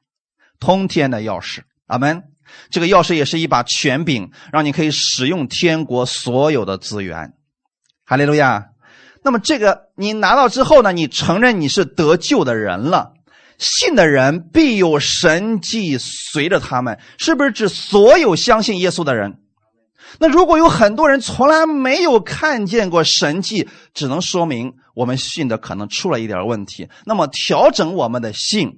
[0.61, 1.62] 通天的钥匙。
[1.87, 2.22] 阿门。
[2.70, 7.32] 这个钥匙也是一把权柄，让你可以使用天国所有的资源。
[8.05, 8.68] 哈利路亚。
[9.27, 10.93] 那么这个你拿到之后呢？
[10.93, 13.12] 你承认你是得救的人了，
[13.59, 19.41] 信的人必有神迹随着他们，是不是指所有相信耶稣的人？
[20.20, 26.89] 那如果有很多人从来没有看见过神迹，只能说明我们信的可能出了一点问题。
[27.05, 28.70] 那么调整我们的信，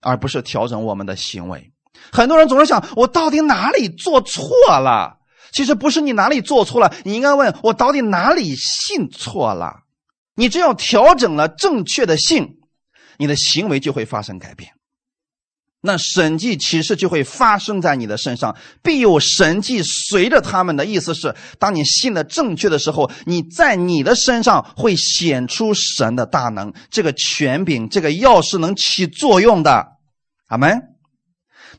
[0.00, 1.72] 而不是调整我们的行为。
[2.12, 4.44] 很多人总是想：我到底哪里做错
[4.78, 5.16] 了？
[5.50, 9.80] 其实不是你哪里做错了，你应该问我到底哪里信错了。
[10.38, 12.58] 你只要调整了正确的性，
[13.18, 14.70] 你的行为就会发生改变，
[15.80, 29.88] 那神迹启示就会发生在你的身上，必有神迹随着他们的意思是，当你信的正确的时候，你在你的身上会显出神的大能，这个权柄，这个钥匙能起作用的，
[30.46, 30.80] 阿门。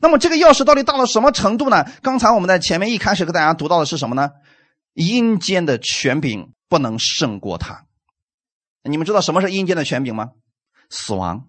[0.02, 1.82] 那么这个钥匙到底到了什么程度呢？
[2.02, 4.28] 刚才我们在前面一开始给大家读到的是什么呢？
[4.92, 7.86] 阴间的权柄不能胜过他。
[8.84, 10.30] 你们知道什么是阴间的权柄吗？
[10.88, 11.44] 死亡，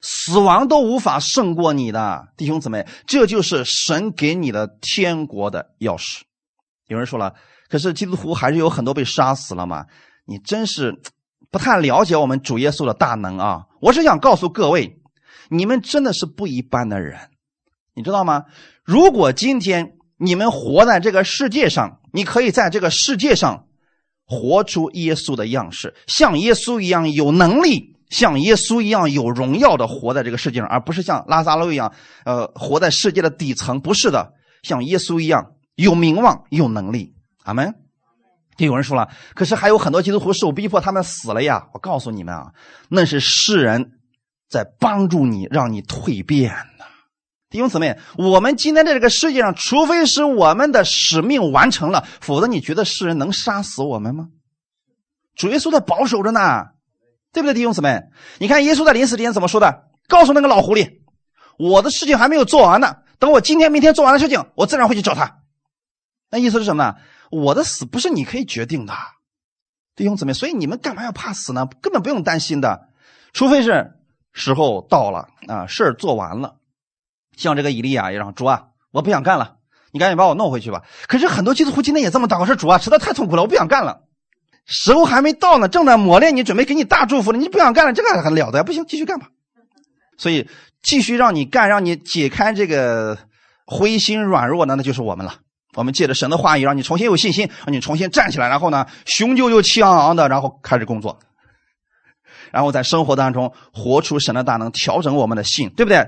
[0.00, 6.22] 死亡都无法胜过你的弟兄姊妹，这就是神给你的天国的钥匙。
[6.88, 7.34] 有人说了，
[7.68, 9.86] 可是基督徒还是有很多被杀死了嘛？
[10.26, 11.00] 你真是
[11.50, 13.66] 不太了解我们主耶稣的大能啊！
[13.80, 14.98] 我是想告诉各位，
[15.48, 17.30] 你们真的是不一般的人，
[17.94, 18.44] 你知道吗？
[18.82, 23.63] 如果今天你们活在这个世界上，你可以在这个世界上
[24.26, 27.92] 活出耶稣的样式，像耶稣一样有能力。
[28.10, 31.92] 像耶稣一样有荣耀的活在这个世界上，而不是像拉萨路一样，
[32.24, 33.80] 呃，活在世界的底层。
[33.80, 37.12] 不是的，像耶稣一样有名望、有能力。
[37.42, 37.74] 阿门。
[38.56, 41.66] 就有人说了，可是还有很多基督徒受逼迫，他们死了呀。
[41.72, 42.52] 我告诉你们啊，
[42.88, 43.92] 那是世人
[44.48, 46.54] 在帮助你，让你蜕变。
[47.54, 54.26] 弟兄姊妹，我们今天在这个世界上，除非是我们的使命完成了，否则你觉得世人能杀死我们吗？
[55.36, 56.64] 主耶稣在保守着呢。
[57.32, 58.00] 对不对，弟兄姊妹？
[58.40, 59.84] 你看耶稣在临死之前怎么说的？
[60.08, 60.98] 告诉那个老狐狸
[61.56, 65.36] ：“我的事情还没有做完呢，等我今天、明天做完的事情，我自然会去找他。”
[66.32, 66.96] 那意思是什么呢？
[67.30, 68.92] 我的死不是你可以决定的，
[69.94, 70.32] 弟兄姊妹。
[70.32, 71.68] 所以你们干嘛要怕死呢？
[71.80, 72.88] 根本不用担心的，
[73.32, 73.92] 除非是
[74.32, 76.56] 时候到了啊，事儿做完了。
[77.36, 79.56] 像这个以利亚也让主啊，我不想干了，
[79.92, 80.82] 你赶紧把我弄回去吧。
[81.06, 84.02] 可是很多基督徒今天也这么祷告说：“主啊，实在太痛苦了，我不想干了。”
[84.66, 87.38] 时候还没到呢，正在磨练你，准备给你大祝福呢。
[87.38, 88.64] 你不想干了，这个还了得呀？
[88.64, 89.28] 不行，继续干吧。
[90.16, 90.48] 所以
[90.82, 93.18] 继续让你干，让你解开这个
[93.66, 95.34] 灰心软弱的，那就是我们了。
[95.74, 101.18] 我们借着神的话语，让你重新有信心，让你重新站起来，然后呢，雄赳赳气昂昂的，然后开始工作，
[102.52, 106.06] 然后在生活当中活出神的大能，调整我们的性，对不对？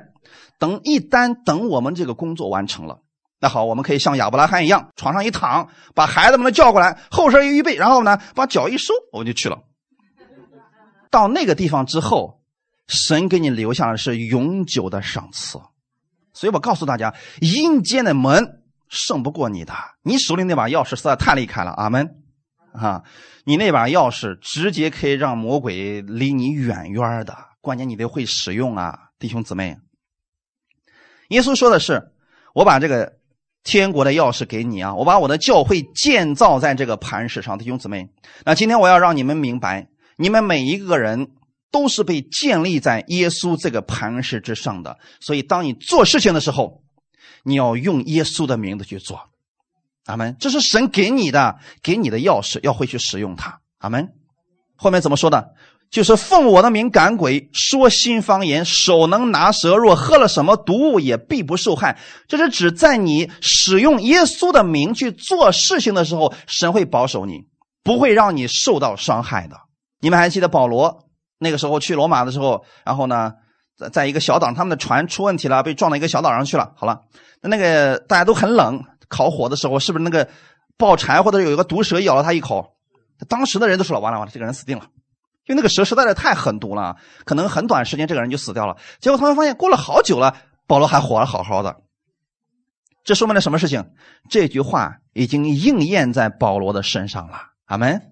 [0.59, 3.01] 等一旦等我们这个工作完成了。
[3.39, 9.59] 那好，我们可以像亚伯拉罕一样，床上一躺，把孩子们都叫过来，后身一预备，然后呢，把脚一收，我们就去了。
[11.11, 12.41] 到那个地方之后，
[12.89, 15.59] 神给你留下的是永久的赏赐。
[16.33, 19.75] 所以我告诉大家，阴间的门胜不过你的。
[20.03, 22.09] 你手里那把钥匙实在太厉害了，阿门
[22.73, 23.03] 啊！
[23.45, 27.37] 你那把钥匙直接可以让魔鬼离你远远的。
[27.61, 29.77] 关键你得会使用啊，弟兄姊妹。
[31.29, 32.11] 耶稣说的是
[32.55, 33.15] ：“我把这个。”
[33.69, 34.95] 天国的钥匙给你啊！
[34.95, 38.09] 我把我的教会建造在这个磐石上，弟兄姊妹。
[38.45, 41.33] 那今天我要让你们明白，你们每一个人
[41.73, 44.97] 都是被建立在耶稣这个磐石之上的。
[45.21, 46.85] 所以，当你做事情的时候，
[47.43, 49.21] 你要用耶稣的名字去做。
[50.05, 50.37] 阿门。
[50.39, 53.59] 这是神给你的，给你的钥匙，要会去使用它。
[53.79, 54.11] 阿门。
[54.77, 55.55] 后面怎么说的？
[55.91, 61.99] 就是奉我的名赶鬼，说新方言，手能拿蛇，若喝了什么毒物也必不受害。
[62.29, 67.47] 这是指在你使用耶稣的名去做事情的时候，神会保守你，
[67.83, 69.57] 不会让你受到伤害的。
[70.01, 71.05] 你们还记得保罗
[71.39, 73.33] 那个时候去罗马的时候，然后呢，
[73.79, 76.73] 在在一个小岛，他们的船出问题了，被撞到一个小岛上去了。
[76.77, 77.01] 好了，
[77.41, 80.29] 那那个大家都很冷，烤火的时候，是不是那个
[80.77, 82.73] 爆柴或者有一个毒蛇咬了他一口？
[83.29, 84.85] 当时的人都说了，完了完了，这个人死定了。
[85.47, 88.77] 因为那个蛇实在是太狠毒了，可能很短时间这个人就死掉了。
[89.01, 90.37] 结果他们发现过了好久了，
[90.67, 91.77] 保罗还活得好好的。
[93.05, 93.85] 这说明了什么事情？
[94.29, 97.39] 这句话已经应验在保罗的身上了。
[97.67, 98.03] 阿门。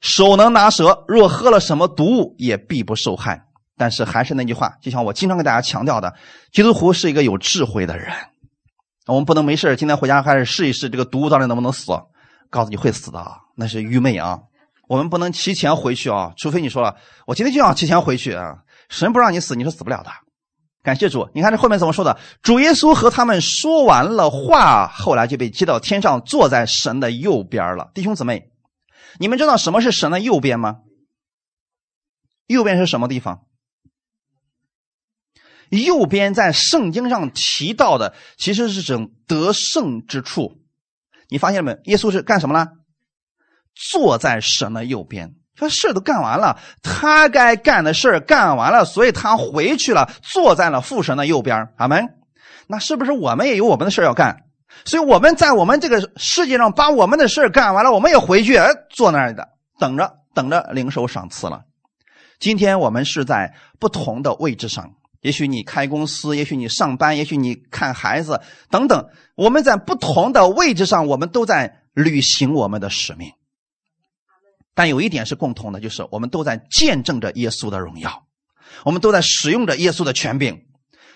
[0.00, 3.46] 手能拿蛇，若喝了什么毒物也必不受害。
[3.76, 6.14] 但是还是那句话，就像我经常给大家强调的，
[6.52, 8.12] 基督徒是一个有智慧的人。
[9.06, 11.92] 我们不能没事今天回家还是试一试这个毒物到底能不能死。
[12.50, 13.26] 告诉你会死的，
[13.56, 14.38] 那是愚昧啊。
[14.88, 18.64] 我们不能提前回去啊，除非你说了，我今天就想提前回去啊。
[18.88, 20.10] 神不让你死，你是死不了的。
[20.82, 22.18] 感谢主，你看这后面怎么说的？
[22.42, 27.90] 主耶稣和他们说完了话，后来就被接到天上，坐在神的右边了。
[27.92, 28.50] 弟兄姊妹，
[29.18, 30.78] 你们知道什么是神的右边吗？
[32.46, 33.44] 右边是什么地方？
[35.68, 40.56] 右边在圣经上提到的，其实是指得胜之处。
[41.28, 41.78] 你发现没？
[41.84, 42.70] 耶稣是干什么呢？
[43.90, 51.68] 坐在神的右边，说事都干完了，他该干的事干完了，所以他回去了，坐在了父神的右边。
[51.76, 52.08] 阿门。
[52.66, 54.44] 那是不是我们也有我们的事要干？
[54.84, 59.48] 所以我们在我们这个世界上把我们的事干完了，我们也回去，哎，坐那里的，
[59.78, 61.62] 等着，等着领受赏赐了。
[62.38, 73.32] 今天我们是在不同的位置上，也许你开公司，也许你上班，也许你看孩子，等等，我们在不同的位置上，我们都在履行我们的使命。
[74.78, 78.28] 但有一点是共同的，就是我们都在见证着耶稣的荣耀，
[78.84, 80.66] 我们都在使用着耶稣的权柄。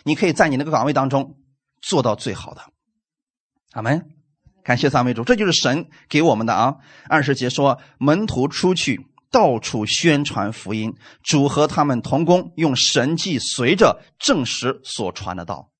[0.03, 1.37] 你可以在你那个岗位当中
[1.81, 2.63] 做到最好的。
[3.71, 4.05] 阿门。
[4.65, 6.75] 感谢三位主，这就是神给我们的啊。
[7.09, 10.93] 二十节说，门徒出去到处宣传福音，
[11.23, 15.71] 主和他们同工，用神迹随着证实所传的道。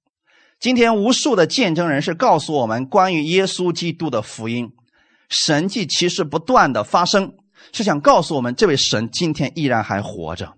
[0.61, 4.71] 今天无数的见证人是告诉我们关于耶稣基督的福音，
[5.29, 7.35] 神迹其实不断的发生，
[7.73, 10.53] 是想告诉我们这位神今天依然还活着。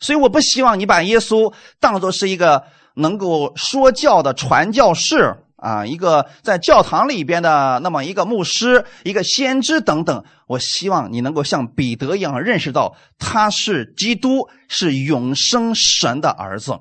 [0.00, 5.36] 所以我不希望你把耶稣当作是一个能够说教的传教士。
[5.56, 10.22] 啊，一个在教堂里边的那么一个牧师，一个先知等等。
[10.46, 16.78] 我希望你能够像彼得一样认识到，他是基督，是永生神的儿子。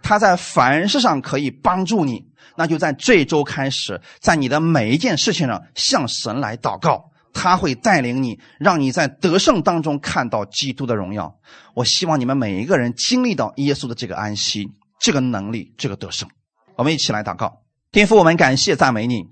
[0.00, 2.24] 他在凡事上可以帮助你，
[2.56, 11.34] 那就在这周开始，在你的每一件事情上向神来祷告，他会带领你，让你在得胜当中看到基督的荣耀。
[11.74, 14.68] 我希望你们每一个人经历到耶稣的这个安息、
[15.00, 16.28] 这个能力、这个得胜。
[16.76, 17.60] 我们一起来祷告。
[17.92, 19.24] 天父，我们感谢赞美你，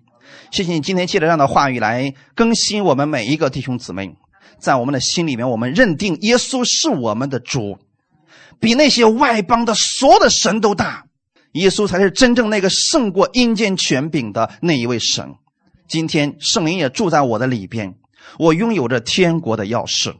[0.50, 4.14] 谢谢你今天借着这样的话语来更新我们每一个弟兄姊妹，
[4.58, 7.78] 在我们的心里面，我们认定耶稣是我们的主，
[8.58, 11.04] 比那些外邦的所有的神都大，
[11.52, 15.34] 耶稣才是真正那个胜过阴间权柄的那一位神。
[15.88, 17.94] 今天圣灵也住在我的里边，
[18.38, 20.14] 我拥有着天国的钥匙，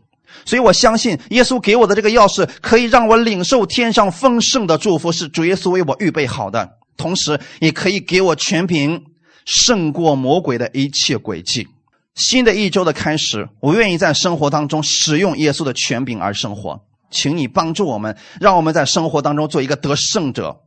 [0.45, 6.71] 所以我相信耶稣给我的这个钥匙可以让我领受天上丰盛的祝福，是主耶稣为我预备好的。
[6.97, 9.05] 同时，也可以给我全凭
[9.45, 11.69] 胜过魔鬼的一切诡计。
[12.15, 16.81] 新的一周的开始，我愿意在生活当中使用耶稣的权柄而生活。
[17.11, 20.63] 请你帮助我们，让我们在生活当中做一个得胜者，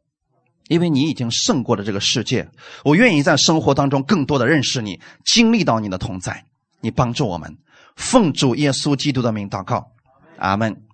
[0.71, 2.47] 因为你已经胜过了这个世界。
[2.85, 6.45] 我愿意在生活当中更多的认识你，经历到你的同在。
[6.79, 7.57] 你帮助我们，
[7.97, 9.91] 奉主耶稣基督的名祷告，
[10.37, 10.81] 阿门。